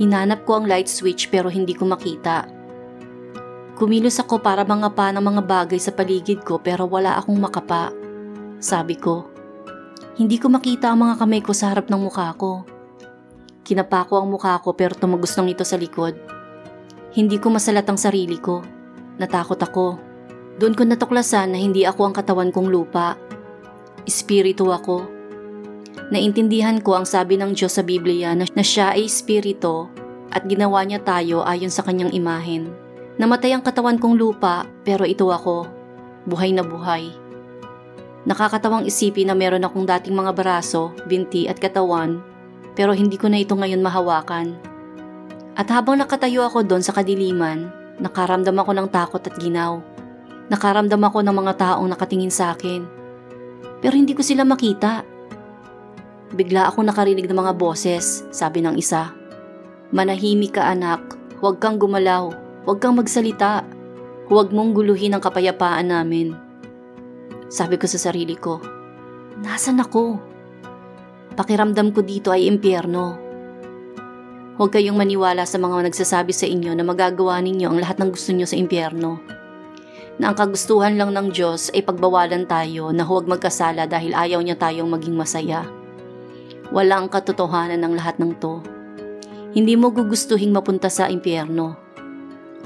Hinanap 0.00 0.48
ko 0.48 0.56
ang 0.56 0.64
light 0.64 0.88
switch 0.88 1.28
pero 1.28 1.52
hindi 1.52 1.76
ko 1.76 1.84
makita. 1.84 2.55
Kumilos 3.76 4.16
ako 4.16 4.40
para 4.40 4.64
mga 4.64 4.88
pa 4.96 5.12
ng 5.12 5.20
mga 5.20 5.42
bagay 5.44 5.76
sa 5.76 5.92
paligid 5.92 6.40
ko 6.40 6.56
pero 6.56 6.88
wala 6.88 7.20
akong 7.20 7.36
makapa. 7.36 7.92
Sabi 8.56 8.96
ko, 8.96 9.28
hindi 10.16 10.40
ko 10.40 10.48
makita 10.48 10.88
ang 10.88 11.04
mga 11.04 11.20
kamay 11.20 11.44
ko 11.44 11.52
sa 11.52 11.68
harap 11.68 11.92
ng 11.92 12.00
mukha 12.00 12.32
ko. 12.40 12.64
Kinapa 13.68 14.08
ko 14.08 14.16
ang 14.16 14.32
mukha 14.32 14.56
ko 14.64 14.72
pero 14.72 14.96
tumagos 14.96 15.36
ng 15.36 15.52
ito 15.52 15.60
sa 15.60 15.76
likod. 15.76 16.16
Hindi 17.12 17.36
ko 17.36 17.52
masalat 17.52 17.84
ang 17.84 18.00
sarili 18.00 18.40
ko. 18.40 18.64
Natakot 19.20 19.60
ako. 19.60 20.00
Doon 20.56 20.72
ko 20.72 20.88
natuklasan 20.88 21.52
na 21.52 21.60
hindi 21.60 21.84
ako 21.84 22.08
ang 22.08 22.14
katawan 22.16 22.48
kong 22.48 22.72
lupa. 22.72 23.20
Espiritu 24.08 24.72
ako. 24.72 25.04
Naintindihan 26.08 26.80
ko 26.80 26.96
ang 26.96 27.04
sabi 27.04 27.36
ng 27.36 27.52
Diyos 27.52 27.76
sa 27.76 27.84
Biblia 27.84 28.32
na, 28.32 28.48
na 28.48 28.64
siya 28.64 28.96
ay 28.96 29.04
espiritu 29.04 29.92
at 30.32 30.48
ginawa 30.48 30.80
niya 30.80 31.04
tayo 31.04 31.44
ayon 31.44 31.68
sa 31.68 31.84
kanyang 31.84 32.16
imahen. 32.16 32.85
Namatay 33.16 33.56
ang 33.56 33.64
katawan 33.64 33.96
kong 33.96 34.16
lupa 34.20 34.68
pero 34.84 35.08
ito 35.08 35.24
ako, 35.32 35.64
buhay 36.28 36.52
na 36.52 36.60
buhay. 36.60 37.08
Nakakatawang 38.28 38.84
isipin 38.84 39.30
na 39.30 39.34
meron 39.38 39.64
akong 39.64 39.86
dating 39.86 40.18
mga 40.18 40.36
braso, 40.36 40.92
binti 41.08 41.48
at 41.48 41.56
katawan 41.56 42.20
pero 42.76 42.92
hindi 42.92 43.16
ko 43.16 43.32
na 43.32 43.40
ito 43.40 43.56
ngayon 43.56 43.80
mahawakan. 43.80 44.52
At 45.56 45.72
habang 45.72 45.96
nakatayo 45.96 46.44
ako 46.44 46.68
doon 46.68 46.84
sa 46.84 46.92
kadiliman, 46.92 47.72
nakaramdam 47.96 48.52
ako 48.60 48.70
ng 48.76 48.88
takot 48.92 49.24
at 49.24 49.32
ginaw. 49.40 49.80
Nakaramdam 50.52 51.00
ako 51.00 51.24
ng 51.24 51.32
mga 51.32 51.52
taong 51.56 51.88
nakatingin 51.88 52.30
sa 52.30 52.52
akin. 52.52 52.84
Pero 53.80 53.96
hindi 53.96 54.12
ko 54.12 54.20
sila 54.20 54.44
makita. 54.44 55.02
Bigla 56.36 56.68
ako 56.68 56.84
nakarinig 56.84 57.24
ng 57.24 57.40
mga 57.40 57.56
boses, 57.56 58.28
sabi 58.28 58.60
ng 58.60 58.76
isa. 58.76 59.16
Manahimik 59.96 60.60
ka 60.60 60.68
anak, 60.68 61.00
huwag 61.40 61.56
kang 61.56 61.80
gumalaw, 61.80 62.28
huwag 62.66 62.82
kang 62.82 62.98
magsalita, 62.98 63.62
huwag 64.26 64.50
mong 64.50 64.74
guluhin 64.74 65.14
ang 65.14 65.22
kapayapaan 65.22 65.86
namin. 65.86 66.34
Sabi 67.46 67.78
ko 67.78 67.86
sa 67.86 68.10
sarili 68.10 68.34
ko, 68.34 68.58
nasan 69.38 69.78
ako? 69.78 70.18
Pakiramdam 71.38 71.94
ko 71.94 72.02
dito 72.02 72.34
ay 72.34 72.50
impyerno. 72.50 73.22
Huwag 74.58 74.74
kayong 74.74 74.98
maniwala 74.98 75.46
sa 75.46 75.62
mga 75.62 75.86
nagsasabi 75.86 76.34
sa 76.34 76.50
inyo 76.50 76.74
na 76.74 76.82
magagawa 76.82 77.38
ninyo 77.38 77.70
ang 77.70 77.78
lahat 77.78 78.02
ng 78.02 78.10
gusto 78.10 78.34
nyo 78.34 78.50
sa 78.50 78.58
impyerno. 78.58 79.22
Na 80.18 80.32
ang 80.32 80.36
kagustuhan 80.36 80.98
lang 80.98 81.14
ng 81.14 81.30
Diyos 81.30 81.70
ay 81.70 81.86
pagbawalan 81.86 82.50
tayo 82.50 82.90
na 82.90 83.06
huwag 83.06 83.30
magkasala 83.30 83.86
dahil 83.86 84.10
ayaw 84.16 84.42
niya 84.42 84.58
tayong 84.58 84.90
maging 84.90 85.14
masaya. 85.14 85.62
Wala 86.74 86.98
ang 86.98 87.12
katotohanan 87.12 87.78
ng 87.78 87.94
lahat 87.94 88.18
ng 88.18 88.32
to. 88.42 88.58
Hindi 89.54 89.78
mo 89.78 89.94
gugustuhin 89.94 90.50
mapunta 90.50 90.90
sa 90.90 91.06
impyerno. 91.06 91.85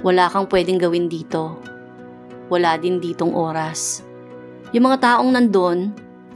Wala 0.01 0.31
kang 0.31 0.47
pwedeng 0.49 0.79
gawin 0.81 1.11
dito. 1.11 1.59
Wala 2.51 2.79
din 2.81 2.99
ditong 2.99 3.35
oras. 3.35 4.07
Yung 4.71 4.87
mga 4.87 5.03
taong 5.03 5.31
nandun, 5.35 5.91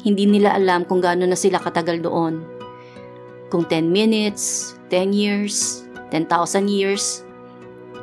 hindi 0.05 0.29
nila 0.29 0.53
alam 0.53 0.85
kung 0.85 1.01
gaano 1.01 1.25
na 1.25 1.39
sila 1.39 1.63
katagal 1.63 2.03
doon. 2.05 2.45
Kung 3.49 3.65
10 3.65 3.89
minutes, 3.89 4.75
10 4.91 5.15
years, 5.15 5.87
10,000 6.13 6.67
years. 6.69 7.23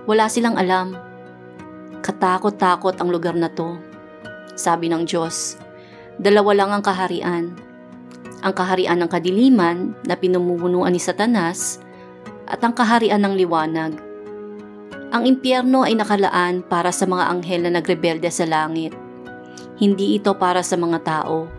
Wala 0.09 0.25
silang 0.27 0.57
alam. 0.57 0.97
Katakot-takot 2.01 2.97
ang 2.97 3.13
lugar 3.13 3.37
na 3.37 3.51
to. 3.51 3.77
Sabi 4.57 4.89
ng 4.89 5.05
Diyos, 5.05 5.55
dalawa 6.17 6.51
lang 6.57 6.69
ang 6.73 6.83
kaharian. 6.83 7.53
Ang 8.41 8.53
kaharian 8.57 8.97
ng 8.97 9.09
kadiliman 9.11 9.93
na 10.03 10.17
pinumunuan 10.17 10.91
ni 10.91 10.99
Satanas 10.99 11.77
at 12.49 12.59
ang 12.65 12.73
kaharian 12.73 13.21
ng 13.21 13.37
liwanag. 13.37 14.10
Ang 15.11 15.27
impyerno 15.27 15.83
ay 15.83 15.99
nakalaan 15.99 16.63
para 16.63 16.87
sa 16.95 17.03
mga 17.03 17.35
anghel 17.35 17.67
na 17.67 17.75
nagrebelde 17.75 18.31
sa 18.31 18.47
langit. 18.47 18.95
Hindi 19.75 20.15
ito 20.15 20.31
para 20.39 20.63
sa 20.63 20.79
mga 20.79 21.03
tao. 21.03 21.51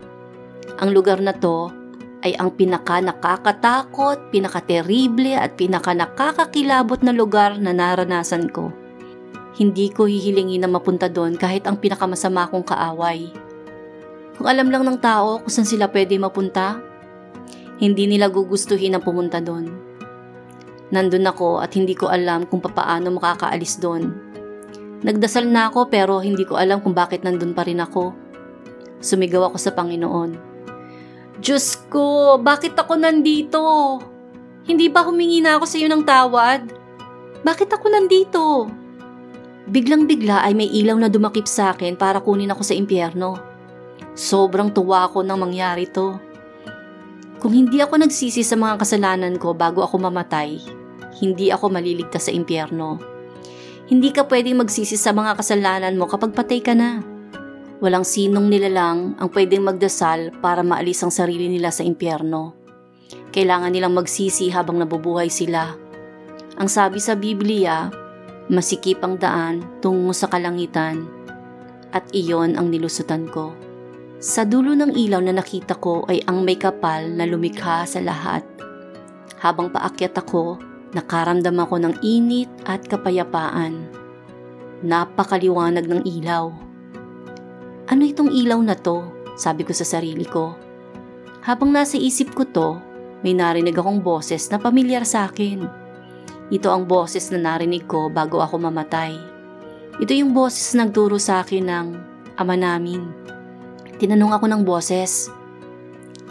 Ang 0.81 0.89
lugar 0.89 1.21
na 1.21 1.37
to 1.37 1.69
ay 2.25 2.33
ang 2.39 2.49
pinaka 2.57 2.97
nakakatakot, 2.97 4.33
pinaka-terrible 4.33 5.37
at 5.37 5.53
pinaka 5.53 5.93
nakakakilabot 5.93 7.05
na 7.05 7.13
lugar 7.13 7.61
na 7.61 7.75
naranasan 7.75 8.49
ko. 8.49 8.73
Hindi 9.53 9.93
ko 9.93 10.09
hihilingin 10.09 10.65
na 10.65 10.71
mapunta 10.71 11.05
doon 11.05 11.37
kahit 11.37 11.69
ang 11.69 11.77
pinakamasama 11.77 12.49
kong 12.49 12.65
kaaway. 12.65 13.29
Kung 14.33 14.49
alam 14.49 14.73
lang 14.73 14.81
ng 14.81 14.97
tao 14.97 15.45
kung 15.45 15.53
saan 15.53 15.69
sila 15.69 15.93
pwede 15.93 16.17
mapunta, 16.17 16.81
hindi 17.77 18.09
nila 18.09 18.33
gugustuhin 18.33 18.97
na 18.97 19.01
pumunta 19.03 19.37
doon. 19.37 19.82
Nandun 20.93 21.25
ako 21.25 21.57
at 21.57 21.73
hindi 21.73 21.97
ko 21.97 22.13
alam 22.13 22.45
kung 22.45 22.61
papaano 22.61 23.09
makakaalis 23.17 23.81
doon. 23.81 24.13
Nagdasal 25.01 25.49
na 25.49 25.73
ako 25.73 25.89
pero 25.89 26.21
hindi 26.21 26.45
ko 26.45 26.55
alam 26.55 26.79
kung 26.85 26.93
bakit 26.93 27.25
nandun 27.25 27.57
pa 27.57 27.65
rin 27.65 27.81
ako. 27.81 28.13
Sumigaw 29.01 29.49
ako 29.49 29.57
sa 29.57 29.73
Panginoon. 29.73 30.53
Diyos 31.41 31.81
ko, 31.89 32.37
bakit 32.39 32.77
ako 32.77 32.93
nandito? 32.95 33.59
Hindi 34.63 34.87
ba 34.87 35.03
humingi 35.03 35.43
na 35.43 35.59
ako 35.59 35.65
sa 35.67 35.75
iyo 35.75 35.89
ng 35.91 36.05
tawad? 36.05 36.61
Bakit 37.43 37.69
ako 37.73 37.85
nandito? 37.89 38.43
Biglang-bigla 39.67 40.45
ay 40.45 40.53
may 40.55 40.71
ilaw 40.71 40.95
na 40.95 41.11
dumakip 41.11 41.49
sa 41.49 41.75
akin 41.75 41.99
para 41.99 42.23
kunin 42.23 42.53
ako 42.53 42.63
sa 42.63 42.77
impyerno. 42.77 43.35
Sobrang 44.15 44.71
tuwa 44.71 45.09
ako 45.09 45.25
nang 45.25 45.41
mangyari 45.41 45.89
to. 45.89 46.15
Kung 47.43 47.51
hindi 47.51 47.83
ako 47.83 48.07
nagsisi 48.07 48.39
sa 48.39 48.55
mga 48.55 48.79
kasalanan 48.79 49.35
ko 49.35 49.51
bago 49.51 49.83
ako 49.83 49.99
mamatay, 49.99 50.63
hindi 51.19 51.53
ako 51.53 51.69
maliligtas 51.69 52.29
sa 52.29 52.31
impyerno. 52.33 52.97
Hindi 53.89 54.09
ka 54.15 54.25
pwedeng 54.31 54.63
magsisi 54.63 54.95
sa 54.95 55.11
mga 55.11 55.37
kasalanan 55.37 55.99
mo 55.99 56.07
kapag 56.07 56.31
patay 56.31 56.63
ka 56.63 56.71
na. 56.71 57.03
Walang 57.83 58.07
sinong 58.07 58.47
nilalang 58.47 59.19
ang 59.19 59.29
pwedeng 59.35 59.67
magdasal 59.67 60.31
para 60.39 60.63
maalis 60.63 61.03
ang 61.03 61.11
sarili 61.11 61.51
nila 61.51 61.67
sa 61.67 61.83
impyerno. 61.83 62.55
Kailangan 63.35 63.75
nilang 63.75 63.91
magsisi 63.91 64.47
habang 64.49 64.79
nabubuhay 64.79 65.27
sila. 65.27 65.75
Ang 66.55 66.69
sabi 66.71 67.03
sa 67.03 67.19
Biblia, 67.19 67.91
masikip 68.47 69.03
ang 69.03 69.19
daan 69.19 69.67
tungo 69.83 70.15
sa 70.15 70.31
kalangitan 70.31 71.03
at 71.91 72.07
iyon 72.15 72.55
ang 72.55 72.71
nilusutan 72.71 73.27
ko. 73.29 73.51
Sa 74.23 74.47
dulo 74.47 74.71
ng 74.71 74.95
ilaw 74.95 75.19
na 75.19 75.35
nakita 75.35 75.75
ko 75.75 76.07
ay 76.07 76.23
ang 76.23 76.47
may 76.47 76.55
kapal 76.55 77.03
na 77.11 77.27
lumikha 77.27 77.83
sa 77.83 77.99
lahat. 77.99 78.47
Habang 79.43 79.75
paakyat 79.75 80.15
ako, 80.15 80.55
nakaramdam 80.93 81.57
ako 81.59 81.75
ng 81.81 81.93
init 82.05 82.49
at 82.63 82.85
kapayapaan. 82.85 83.85
Napakaliwanag 84.85 85.85
ng 85.89 86.01
ilaw. 86.05 86.53
Ano 87.89 88.01
itong 88.05 88.31
ilaw 88.31 88.61
na 88.63 88.77
to? 88.77 89.03
Sabi 89.35 89.65
ko 89.65 89.73
sa 89.73 89.83
sarili 89.83 90.23
ko. 90.23 90.53
Habang 91.43 91.73
nasa 91.73 91.99
isip 91.99 92.31
ko 92.37 92.47
to, 92.47 92.69
may 93.25 93.35
narinig 93.35 93.75
akong 93.75 93.99
boses 93.99 94.47
na 94.53 94.61
pamilyar 94.61 95.03
sa 95.03 95.27
akin. 95.27 95.65
Ito 96.53 96.69
ang 96.71 96.87
boses 96.87 97.33
na 97.33 97.39
narinig 97.41 97.89
ko 97.89 98.07
bago 98.07 98.39
ako 98.39 98.61
mamatay. 98.61 99.17
Ito 99.99 100.11
yung 100.13 100.31
boses 100.31 100.71
na 100.77 100.85
nagturo 100.85 101.17
sa 101.17 101.43
akin 101.43 101.65
ng 101.67 101.87
ama 102.37 102.55
namin 102.55 103.23
Tinanong 104.03 104.35
ako 104.35 104.45
ng 104.51 104.61
boses. 104.65 105.29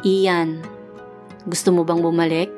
Ian, 0.03 0.61
gusto 1.49 1.71
mo 1.71 1.87
bang 1.87 2.03
bumalik? 2.03 2.51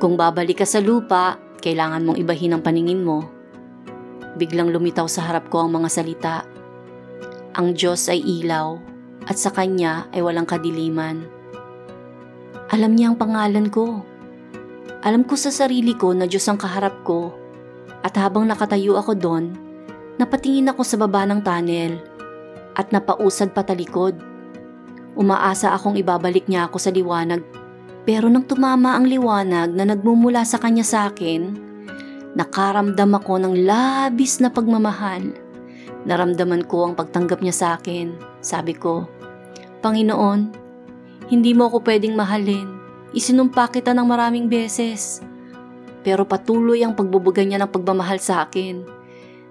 Kung 0.00 0.16
babalik 0.16 0.64
ka 0.64 0.66
sa 0.68 0.80
lupa, 0.80 1.36
kailangan 1.60 2.04
mong 2.08 2.18
ibahin 2.18 2.56
ang 2.56 2.64
paningin 2.64 3.04
mo. 3.04 3.28
Biglang 4.40 4.72
lumitaw 4.72 5.04
sa 5.04 5.28
harap 5.28 5.52
ko 5.52 5.68
ang 5.68 5.76
mga 5.76 5.88
salita. 5.92 6.36
Ang 7.60 7.76
Diyos 7.76 8.08
ay 8.08 8.24
ilaw 8.24 8.80
at 9.28 9.36
sa 9.36 9.52
Kanya 9.52 10.08
ay 10.16 10.24
walang 10.24 10.48
kadiliman. 10.48 11.28
Alam 12.72 12.96
niya 12.96 13.12
ang 13.12 13.18
pangalan 13.20 13.68
ko. 13.68 14.00
Alam 15.04 15.28
ko 15.28 15.36
sa 15.36 15.52
sarili 15.52 15.92
ko 15.92 16.16
na 16.16 16.24
Diyos 16.24 16.48
ang 16.48 16.56
kaharap 16.56 17.04
ko 17.04 17.34
at 18.00 18.16
habang 18.16 18.48
nakatayo 18.48 18.96
ako 18.96 19.12
doon, 19.16 19.52
napatingin 20.16 20.72
ako 20.72 20.80
sa 20.80 20.96
baba 20.96 21.28
ng 21.28 21.44
tunnel 21.44 22.00
at 22.78 22.88
napausad 22.88 23.52
patalikod. 23.52 24.16
Umaasa 25.18 25.76
akong 25.76 26.00
ibabalik 26.00 26.48
niya 26.48 26.70
ako 26.70 26.80
sa 26.80 26.88
liwanag 26.88 27.44
pero 28.08 28.32
nang 28.32 28.48
tumama 28.48 28.96
ang 28.96 29.04
liwanag 29.04 29.76
na 29.76 29.84
nagmumula 29.84 30.44
sa 30.46 30.56
kanya 30.56 30.84
sa 30.84 31.12
akin, 31.12 31.52
nakaramdam 32.32 33.12
ako 33.16 33.42
ng 33.44 33.54
labis 33.68 34.40
na 34.40 34.48
pagmamahal. 34.48 35.34
Naramdaman 36.08 36.64
ko 36.64 36.88
ang 36.88 36.94
pagtanggap 36.96 37.44
niya 37.44 37.54
sa 37.54 37.68
akin. 37.76 38.16
Sabi 38.40 38.72
ko, 38.72 39.04
Panginoon, 39.84 40.40
hindi 41.28 41.52
mo 41.52 41.68
ako 41.68 41.84
pwedeng 41.84 42.16
mahalin. 42.16 42.68
Isinumpa 43.12 43.68
kita 43.68 43.92
ng 43.92 44.06
maraming 44.08 44.48
beses. 44.48 45.20
Pero 46.00 46.24
patuloy 46.24 46.80
ang 46.80 46.96
pagbubuga 46.96 47.44
niya 47.44 47.60
ng 47.60 47.70
pagmamahal 47.70 48.16
sa 48.16 48.48
akin. 48.48 48.80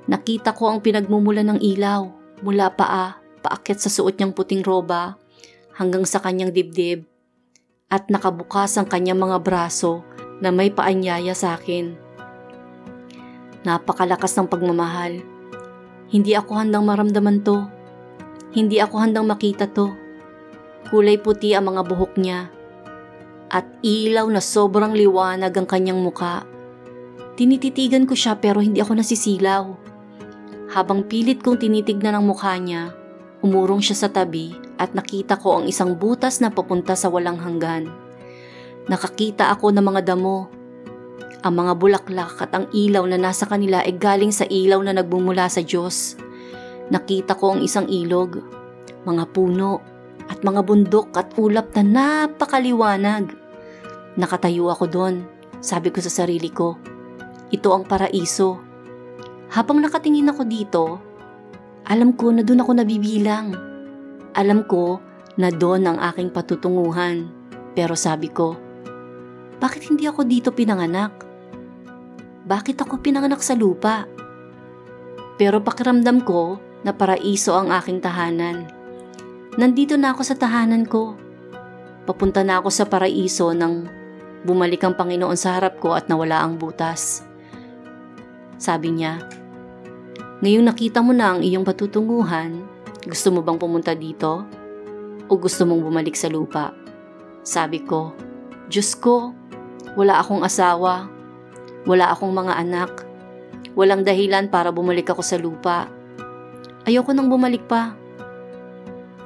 Nakita 0.09 0.57
ko 0.57 0.73
ang 0.73 0.81
pinagmumula 0.81 1.45
ng 1.45 1.61
ilaw 1.61 2.09
mula 2.41 2.73
paa, 2.73 3.21
paakyat 3.45 3.77
sa 3.77 3.93
suot 3.93 4.17
niyang 4.17 4.33
puting 4.33 4.65
roba, 4.65 5.21
hanggang 5.77 6.01
sa 6.03 6.17
kanyang 6.17 6.49
dibdib, 6.49 7.08
at 7.89 8.05
nakabukas 8.05 8.77
ang 8.77 8.85
kanyang 8.85 9.17
mga 9.17 9.41
braso 9.41 10.05
na 10.39 10.53
may 10.53 10.69
paanyaya 10.69 11.33
sa 11.33 11.57
akin. 11.57 11.97
Napakalakas 13.65 14.37
ng 14.37 14.47
pagmamahal. 14.47 15.19
Hindi 16.13 16.37
ako 16.37 16.51
handang 16.53 16.85
maramdaman 16.85 17.41
to. 17.41 17.65
Hindi 18.53 18.77
ako 18.77 18.95
handang 19.01 19.25
makita 19.25 19.65
to. 19.73 19.89
Kulay 20.93 21.17
puti 21.17 21.57
ang 21.57 21.73
mga 21.73 21.81
buhok 21.89 22.13
niya. 22.21 22.53
At 23.49 23.65
ilaw 23.81 24.29
na 24.29 24.39
sobrang 24.39 24.93
liwanag 24.93 25.51
ang 25.57 25.65
kanyang 25.65 25.99
muka. 25.99 26.45
Tinititigan 27.35 28.05
ko 28.05 28.13
siya 28.13 28.37
pero 28.37 28.61
hindi 28.61 28.79
ako 28.85 29.01
nasisilaw. 29.01 29.65
Habang 30.69 31.09
pilit 31.09 31.41
kong 31.41 31.57
tinitignan 31.57 32.13
ang 32.13 32.29
mukha 32.29 32.53
niya, 32.61 32.93
umurong 33.41 33.81
siya 33.81 34.05
sa 34.05 34.09
tabi 34.13 34.68
at 34.79 34.95
nakita 34.95 35.35
ko 35.35 35.59
ang 35.59 35.65
isang 35.67 35.99
butas 35.99 36.39
na 36.39 36.47
papunta 36.47 36.95
sa 36.95 37.11
walang 37.11 37.35
hanggan. 37.35 37.91
Nakakita 38.87 39.51
ako 39.51 39.75
ng 39.75 39.83
mga 39.83 40.01
damo. 40.15 40.47
Ang 41.43 41.53
mga 41.55 41.73
bulaklak 41.75 42.35
at 42.39 42.51
ang 42.55 42.71
ilaw 42.71 43.03
na 43.05 43.19
nasa 43.19 43.43
kanila 43.43 43.83
ay 43.83 43.99
galing 43.99 44.31
sa 44.31 44.47
ilaw 44.47 44.79
na 44.79 44.95
nagbumula 44.95 45.51
sa 45.51 45.59
Diyos. 45.59 46.15
Nakita 46.89 47.35
ko 47.35 47.55
ang 47.55 47.61
isang 47.61 47.85
ilog, 47.91 48.39
mga 49.03 49.29
puno, 49.35 49.83
at 50.31 50.41
mga 50.41 50.63
bundok 50.63 51.11
at 51.19 51.35
ulap 51.35 51.75
na 51.75 51.83
napakaliwanag. 51.83 53.35
Nakatayo 54.15 54.71
ako 54.71 54.85
doon. 54.87 55.15
Sabi 55.59 55.91
ko 55.91 55.99
sa 55.99 56.23
sarili 56.23 56.49
ko, 56.49 56.79
ito 57.51 57.69
ang 57.75 57.83
paraiso 57.83 58.69
habang 59.49 59.81
nakatingin 59.81 60.29
ako 60.29 60.43
dito, 60.45 60.83
alam 61.89 62.13
ko 62.13 62.29
na 62.29 62.45
doon 62.45 62.61
ako 62.61 62.71
nabibilang. 62.77 63.68
Alam 64.37 64.65
ko 64.65 65.01
na 65.39 65.49
doon 65.49 65.87
ang 65.87 65.97
aking 65.97 66.29
patutunguhan. 66.29 67.31
Pero 67.73 67.95
sabi 67.95 68.27
ko, 68.29 68.59
bakit 69.59 69.87
hindi 69.87 70.07
ako 70.07 70.27
dito 70.27 70.49
pinanganak? 70.51 71.11
Bakit 72.43 72.81
ako 72.81 72.99
pinanganak 72.99 73.39
sa 73.39 73.55
lupa? 73.55 74.07
Pero 75.39 75.63
pakiramdam 75.63 76.23
ko 76.27 76.59
na 76.83 76.91
paraiso 76.95 77.55
ang 77.55 77.71
aking 77.71 78.03
tahanan. 78.03 78.67
Nandito 79.55 79.95
na 79.95 80.15
ako 80.15 80.21
sa 80.23 80.35
tahanan 80.35 80.87
ko. 80.87 81.15
Papunta 82.07 82.43
na 82.43 82.59
ako 82.59 82.69
sa 82.71 82.87
paraiso 82.87 83.51
nang 83.51 83.87
bumalik 84.47 84.83
ang 84.83 84.95
Panginoon 84.95 85.35
sa 85.35 85.59
harap 85.59 85.79
ko 85.83 85.95
at 85.95 86.07
nawala 86.07 86.39
ang 86.43 86.55
butas. 86.55 87.23
Sabi 88.59 88.95
niya, 88.95 89.19
Ngayong 90.39 90.71
nakita 90.71 91.03
mo 91.03 91.11
na 91.11 91.35
ang 91.35 91.43
iyong 91.43 91.67
patutunguhan, 91.67 92.63
gusto 93.07 93.31
mo 93.31 93.39
bang 93.39 93.55
pumunta 93.55 93.95
dito? 93.95 94.43
O 95.29 95.37
gusto 95.39 95.63
mong 95.63 95.85
bumalik 95.85 96.17
sa 96.17 96.27
lupa? 96.27 96.75
Sabi 97.45 97.85
ko, 97.85 98.11
Diyos 98.67 98.97
ko, 98.97 99.31
wala 99.95 100.19
akong 100.19 100.43
asawa, 100.43 101.07
wala 101.87 102.11
akong 102.11 102.35
mga 102.35 102.53
anak, 102.59 102.91
walang 103.77 104.03
dahilan 104.03 104.51
para 104.51 104.73
bumalik 104.73 105.07
ako 105.07 105.23
sa 105.23 105.39
lupa. 105.39 105.87
Ayoko 106.83 107.15
nang 107.15 107.31
bumalik 107.31 107.63
pa. 107.69 107.95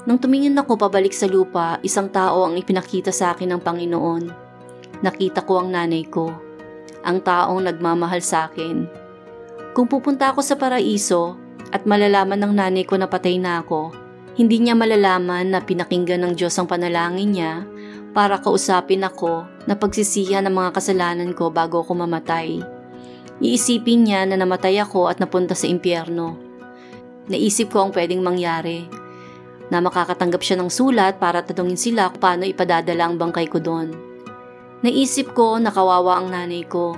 Nang 0.03 0.19
tumingin 0.19 0.59
ako 0.59 0.75
pabalik 0.75 1.15
sa 1.15 1.25
lupa, 1.25 1.79
isang 1.81 2.11
tao 2.11 2.43
ang 2.43 2.59
ipinakita 2.59 3.09
sa 3.09 3.31
akin 3.31 3.55
ng 3.55 3.61
Panginoon. 3.63 4.23
Nakita 4.99 5.47
ko 5.47 5.63
ang 5.63 5.71
nanay 5.71 6.03
ko, 6.05 6.29
ang 7.03 7.23
taong 7.23 7.63
nagmamahal 7.65 8.19
sa 8.19 8.51
akin 8.51 9.03
kung 9.73 9.89
pupunta 9.89 10.29
ako 10.29 10.45
sa 10.45 10.53
paraiso 10.53 11.35
at 11.73 11.89
malalaman 11.89 12.37
ng 12.37 12.53
nanay 12.53 12.85
ko 12.85 13.01
na 13.01 13.09
patay 13.09 13.41
na 13.41 13.65
ako, 13.65 13.89
hindi 14.37 14.61
niya 14.61 14.77
malalaman 14.77 15.49
na 15.49 15.59
pinakinggan 15.61 16.21
ng 16.21 16.33
Diyos 16.37 16.53
ang 16.61 16.69
panalangin 16.69 17.33
niya 17.33 17.65
para 18.13 18.37
kausapin 18.37 19.01
ako 19.01 19.49
na 19.65 19.73
pagsisihan 19.73 20.45
ng 20.45 20.53
mga 20.53 20.69
kasalanan 20.77 21.33
ko 21.33 21.49
bago 21.49 21.81
ako 21.81 22.05
mamatay. 22.05 22.61
Iisipin 23.41 24.05
niya 24.05 24.29
na 24.29 24.37
namatay 24.37 24.77
ako 24.77 25.09
at 25.09 25.17
napunta 25.17 25.57
sa 25.57 25.65
impyerno. 25.65 26.37
Naisip 27.25 27.73
ko 27.73 27.89
ang 27.89 27.91
pwedeng 27.91 28.21
mangyari 28.21 28.85
na 29.73 29.81
makakatanggap 29.81 30.45
siya 30.45 30.61
ng 30.61 30.69
sulat 30.69 31.17
para 31.17 31.41
tanungin 31.41 31.79
sila 31.79 32.13
kung 32.13 32.21
paano 32.21 32.45
ipadadala 32.45 33.09
ang 33.09 33.17
bangkay 33.17 33.49
ko 33.49 33.57
doon. 33.57 33.89
Naisip 34.85 35.33
ko 35.33 35.57
na 35.57 35.73
kawawa 35.73 36.21
ang 36.21 36.29
nanay 36.29 36.61
ko 36.69 36.93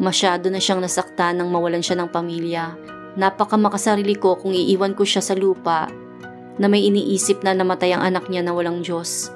Masyado 0.00 0.48
na 0.48 0.58
siyang 0.58 0.80
nasaktan 0.80 1.36
nang 1.36 1.52
mawalan 1.52 1.84
siya 1.84 2.00
ng 2.00 2.08
pamilya. 2.08 2.74
Napaka 3.12 3.60
makasarili 3.60 4.16
ko 4.16 4.40
kung 4.40 4.56
iiwan 4.56 4.96
ko 4.96 5.04
siya 5.04 5.20
sa 5.20 5.36
lupa 5.36 5.88
na 6.56 6.68
may 6.68 6.84
iniisip 6.88 7.44
na 7.44 7.52
namatay 7.52 7.92
ang 7.92 8.04
anak 8.04 8.28
niya 8.28 8.44
na 8.44 8.52
walang 8.56 8.80
Diyos. 8.80 9.32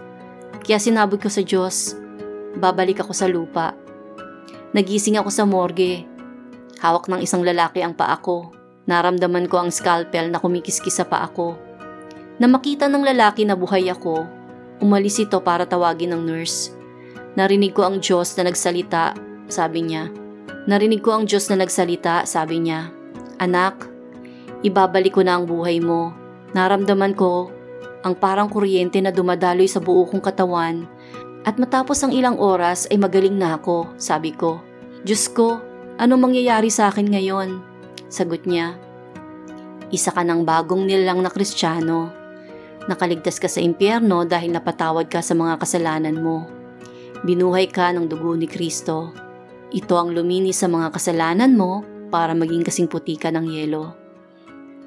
Kaya 0.65 0.81
sinabog 0.81 1.21
ko 1.21 1.29
sa 1.29 1.45
Diyos, 1.45 1.97
babalik 2.57 3.05
ako 3.05 3.13
sa 3.13 3.29
lupa. 3.29 3.77
Nagising 4.73 5.21
ako 5.21 5.31
sa 5.33 5.45
morgue. 5.45 6.05
Hawak 6.81 7.09
ng 7.09 7.25
isang 7.25 7.41
lalaki 7.41 7.81
ang 7.81 7.97
paa 7.97 8.17
ko. 8.21 8.53
Naramdaman 8.87 9.49
ko 9.49 9.65
ang 9.65 9.71
scalpel 9.73 10.29
na 10.29 10.39
kumikiskis 10.41 11.01
sa 11.01 11.05
pa 11.09 11.25
ako. 11.25 11.57
Na 12.37 12.47
makita 12.47 12.87
ng 12.87 13.01
lalaki 13.01 13.49
na 13.49 13.57
buhay 13.57 13.89
ako, 13.89 14.29
umalis 14.85 15.17
ito 15.21 15.41
para 15.41 15.65
tawagin 15.65 16.13
ng 16.13 16.23
nurse. 16.29 16.77
Narinig 17.37 17.73
ko 17.73 17.89
ang 17.89 18.01
Diyos 18.01 18.37
na 18.37 18.49
nagsalita, 18.49 19.17
sabi 19.49 19.85
niya. 19.85 20.09
Narinig 20.69 21.01
ko 21.05 21.17
ang 21.17 21.25
Diyos 21.29 21.49
na 21.49 21.61
nagsalita, 21.61 22.25
sabi 22.29 22.61
niya. 22.61 22.96
Anak, 23.37 23.89
ibabalik 24.65 25.17
ko 25.17 25.23
na 25.25 25.37
ang 25.37 25.45
buhay 25.45 25.81
mo. 25.83 26.13
Naramdaman 26.57 27.13
ko 27.13 27.53
ang 28.01 28.15
parang 28.17 28.49
kuryente 28.49 28.97
na 29.03 29.13
dumadaloy 29.13 29.69
sa 29.69 29.83
buo 29.83 30.07
kong 30.09 30.23
katawan 30.25 30.89
at 31.45 31.61
matapos 31.61 32.03
ang 32.03 32.11
ilang 32.11 32.41
oras 32.41 32.89
ay 32.91 32.99
magaling 32.99 33.37
na 33.37 33.61
ako, 33.61 33.93
sabi 34.01 34.33
ko. 34.33 34.59
Diyos 35.07 35.31
ko, 35.31 35.63
ano 36.01 36.19
mangyayari 36.19 36.73
sa 36.73 36.91
akin 36.91 37.07
ngayon? 37.13 37.63
Sagot 38.11 38.49
niya, 38.49 38.79
Isa 39.95 40.11
ka 40.11 40.27
ng 40.27 40.43
bagong 40.43 40.83
nilang 40.83 41.23
na 41.23 41.31
kristyano. 41.31 42.11
Nakaligtas 42.91 43.39
ka 43.39 43.47
sa 43.47 43.63
impyerno 43.63 44.27
dahil 44.27 44.51
napatawad 44.51 45.07
ka 45.07 45.23
sa 45.23 45.39
mga 45.39 45.63
kasalanan 45.63 46.19
mo. 46.19 46.51
Binuhay 47.23 47.71
ka 47.71 47.95
ng 47.95 48.11
dugo 48.11 48.35
ni 48.35 48.51
Kristo. 48.51 49.15
Ito 49.71 49.95
ang 49.95 50.11
lumini 50.11 50.51
sa 50.51 50.67
mga 50.67 50.91
kasalanan 50.91 51.55
mo 51.55 51.87
para 52.17 52.33
maging 52.33 52.65
kasing 52.65 52.89
puti 52.89 53.21
ka 53.21 53.29
ng 53.29 53.45
yelo. 53.53 53.93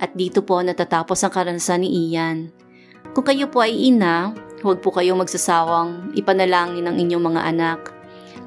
At 0.02 0.18
dito 0.18 0.42
po 0.42 0.66
natatapos 0.66 1.22
ang 1.22 1.30
karanasan 1.30 1.86
ni 1.86 2.10
Ian. 2.10 2.50
Kung 3.14 3.22
kayo 3.22 3.54
po 3.54 3.62
ay 3.62 3.94
ina, 3.94 4.34
huwag 4.66 4.82
po 4.82 4.90
kayong 4.90 5.22
magsasawang 5.22 6.18
ipanalangin 6.18 6.90
ang 6.90 6.98
inyong 6.98 7.22
mga 7.22 7.42
anak. 7.54 7.94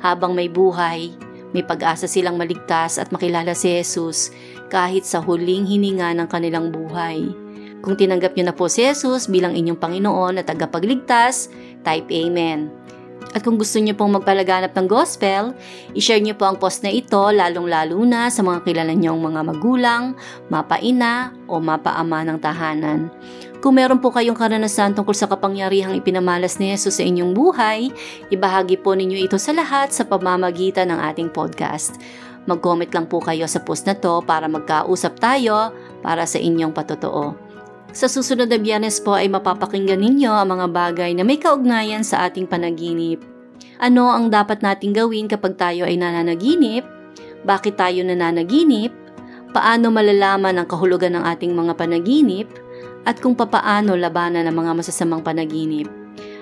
Habang 0.02 0.34
may 0.34 0.50
buhay, 0.50 1.14
may 1.54 1.62
pag-asa 1.62 2.10
silang 2.10 2.34
maligtas 2.34 2.98
at 2.98 3.14
makilala 3.14 3.54
si 3.54 3.70
Jesus 3.70 4.34
kahit 4.66 5.06
sa 5.06 5.22
huling 5.22 5.62
hininga 5.62 6.10
ng 6.18 6.26
kanilang 6.26 6.74
buhay. 6.74 7.30
Kung 7.86 7.94
tinanggap 7.94 8.34
niyo 8.34 8.50
na 8.50 8.56
po 8.56 8.66
si 8.66 8.82
Jesus 8.82 9.30
bilang 9.30 9.54
inyong 9.54 9.78
Panginoon 9.78 10.42
at 10.42 10.50
tagapagligtas, 10.50 11.54
type 11.86 12.10
Amen. 12.10 12.81
At 13.30 13.46
kung 13.46 13.56
gusto 13.56 13.78
niyo 13.78 13.94
pong 13.94 14.18
magpalaganap 14.18 14.74
ng 14.74 14.88
gospel, 14.90 15.54
ishare 15.94 16.18
niyo 16.18 16.34
po 16.34 16.50
ang 16.50 16.58
post 16.58 16.82
na 16.82 16.90
ito 16.90 17.18
lalong-lalo 17.18 18.02
na 18.02 18.26
sa 18.28 18.42
mga 18.42 18.66
kilala 18.66 18.92
niyong 18.92 19.22
mga 19.22 19.40
magulang, 19.46 20.18
mapaina 20.50 21.30
o 21.46 21.62
mapaama 21.62 22.26
ng 22.26 22.38
tahanan. 22.42 23.08
Kung 23.62 23.78
meron 23.78 24.02
po 24.02 24.10
kayong 24.10 24.34
karanasan 24.34 24.98
tungkol 24.98 25.14
sa 25.14 25.30
kapangyarihang 25.30 25.94
ipinamalas 25.94 26.58
ni 26.58 26.74
Jesus 26.74 26.98
sa 26.98 27.06
inyong 27.06 27.30
buhay, 27.30 27.94
ibahagi 28.34 28.82
po 28.82 28.98
ninyo 28.98 29.14
ito 29.22 29.38
sa 29.38 29.54
lahat 29.54 29.94
sa 29.94 30.02
pamamagitan 30.02 30.90
ng 30.90 30.98
ating 30.98 31.30
podcast. 31.30 31.94
Mag-comment 32.50 32.90
lang 32.90 33.06
po 33.06 33.22
kayo 33.22 33.46
sa 33.46 33.62
post 33.62 33.86
na 33.86 33.94
to 33.94 34.18
para 34.26 34.50
magkausap 34.50 35.14
tayo 35.22 35.70
para 36.02 36.26
sa 36.26 36.42
inyong 36.42 36.74
patotoo. 36.74 37.51
Sa 37.92 38.08
susunod 38.08 38.48
na 38.48 38.56
biyernes 38.56 39.04
po 39.04 39.12
ay 39.12 39.28
mapapakinggan 39.28 40.00
ninyo 40.00 40.32
ang 40.32 40.48
mga 40.48 40.66
bagay 40.72 41.10
na 41.12 41.28
may 41.28 41.36
kaugnayan 41.36 42.00
sa 42.00 42.24
ating 42.24 42.48
panaginip. 42.48 43.20
Ano 43.76 44.08
ang 44.08 44.32
dapat 44.32 44.64
nating 44.64 44.96
gawin 44.96 45.28
kapag 45.28 45.60
tayo 45.60 45.84
ay 45.84 46.00
nananaginip? 46.00 46.88
Bakit 47.44 47.76
tayo 47.76 48.00
nananaginip? 48.00 48.96
Paano 49.52 49.92
malalaman 49.92 50.56
ang 50.56 50.64
kahulugan 50.64 51.20
ng 51.20 51.24
ating 51.36 51.52
mga 51.52 51.76
panaginip? 51.76 52.48
At 53.04 53.20
kung 53.20 53.36
papaano 53.36 53.92
labanan 53.92 54.48
ang 54.48 54.56
mga 54.56 54.72
masasamang 54.72 55.20
panaginip. 55.20 55.90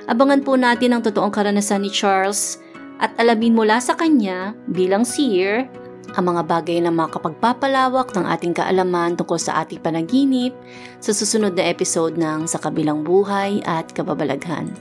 Abangan 0.07 0.47
po 0.47 0.55
natin 0.55 0.95
ang 0.95 1.03
totoong 1.03 1.35
karanasan 1.35 1.83
ni 1.83 1.91
Charles 1.91 2.63
at 3.03 3.11
alamin 3.19 3.59
mula 3.59 3.83
sa 3.83 3.99
kanya 3.99 4.55
bilang 4.71 5.03
seer 5.03 5.67
ang 6.19 6.25
mga 6.27 6.43
bagay 6.43 6.79
na 6.83 6.91
makapagpapalawak 6.91 8.11
ng 8.11 8.27
ating 8.27 8.55
kaalaman 8.55 9.15
tungkol 9.15 9.39
sa 9.39 9.63
ating 9.63 9.79
panaginip 9.79 10.51
sa 10.99 11.15
susunod 11.15 11.55
na 11.55 11.71
episode 11.71 12.19
ng 12.19 12.51
Sa 12.51 12.59
Kabilang 12.59 13.07
Buhay 13.07 13.63
at 13.63 13.95
Kababalaghan. 13.95 14.75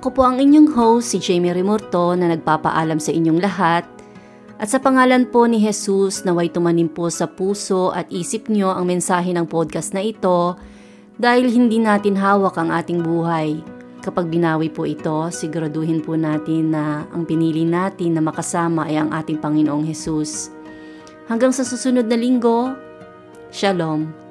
Ako 0.00 0.16
po 0.16 0.24
ang 0.24 0.40
inyong 0.40 0.72
host, 0.72 1.12
si 1.12 1.20
Jamie 1.20 1.52
Remorto, 1.52 2.16
na 2.16 2.32
nagpapaalam 2.32 2.96
sa 2.96 3.12
inyong 3.12 3.36
lahat 3.36 3.84
at 4.60 4.68
sa 4.68 4.76
pangalan 4.76 5.24
po 5.24 5.48
ni 5.48 5.56
Jesus, 5.56 6.20
naway 6.28 6.52
tumanim 6.52 6.92
po 6.92 7.08
sa 7.08 7.24
puso 7.24 7.96
at 7.96 8.12
isip 8.12 8.52
nyo 8.52 8.68
ang 8.76 8.84
mensahe 8.84 9.32
ng 9.32 9.48
podcast 9.48 9.96
na 9.96 10.04
ito 10.04 10.52
dahil 11.16 11.48
hindi 11.48 11.80
natin 11.80 12.12
hawak 12.20 12.60
ang 12.60 12.68
ating 12.68 13.00
buhay. 13.00 13.56
Kapag 14.04 14.28
binawi 14.28 14.68
po 14.68 14.84
ito, 14.84 15.32
siguraduhin 15.32 16.04
po 16.04 16.12
natin 16.12 16.76
na 16.76 17.08
ang 17.08 17.24
pinili 17.24 17.64
natin 17.64 18.16
na 18.16 18.22
makasama 18.24 18.84
ay 18.84 19.00
ang 19.00 19.08
ating 19.16 19.40
Panginoong 19.40 19.88
Jesus. 19.88 20.52
Hanggang 21.24 21.56
sa 21.56 21.64
susunod 21.64 22.04
na 22.04 22.20
linggo, 22.20 22.76
Shalom. 23.48 24.29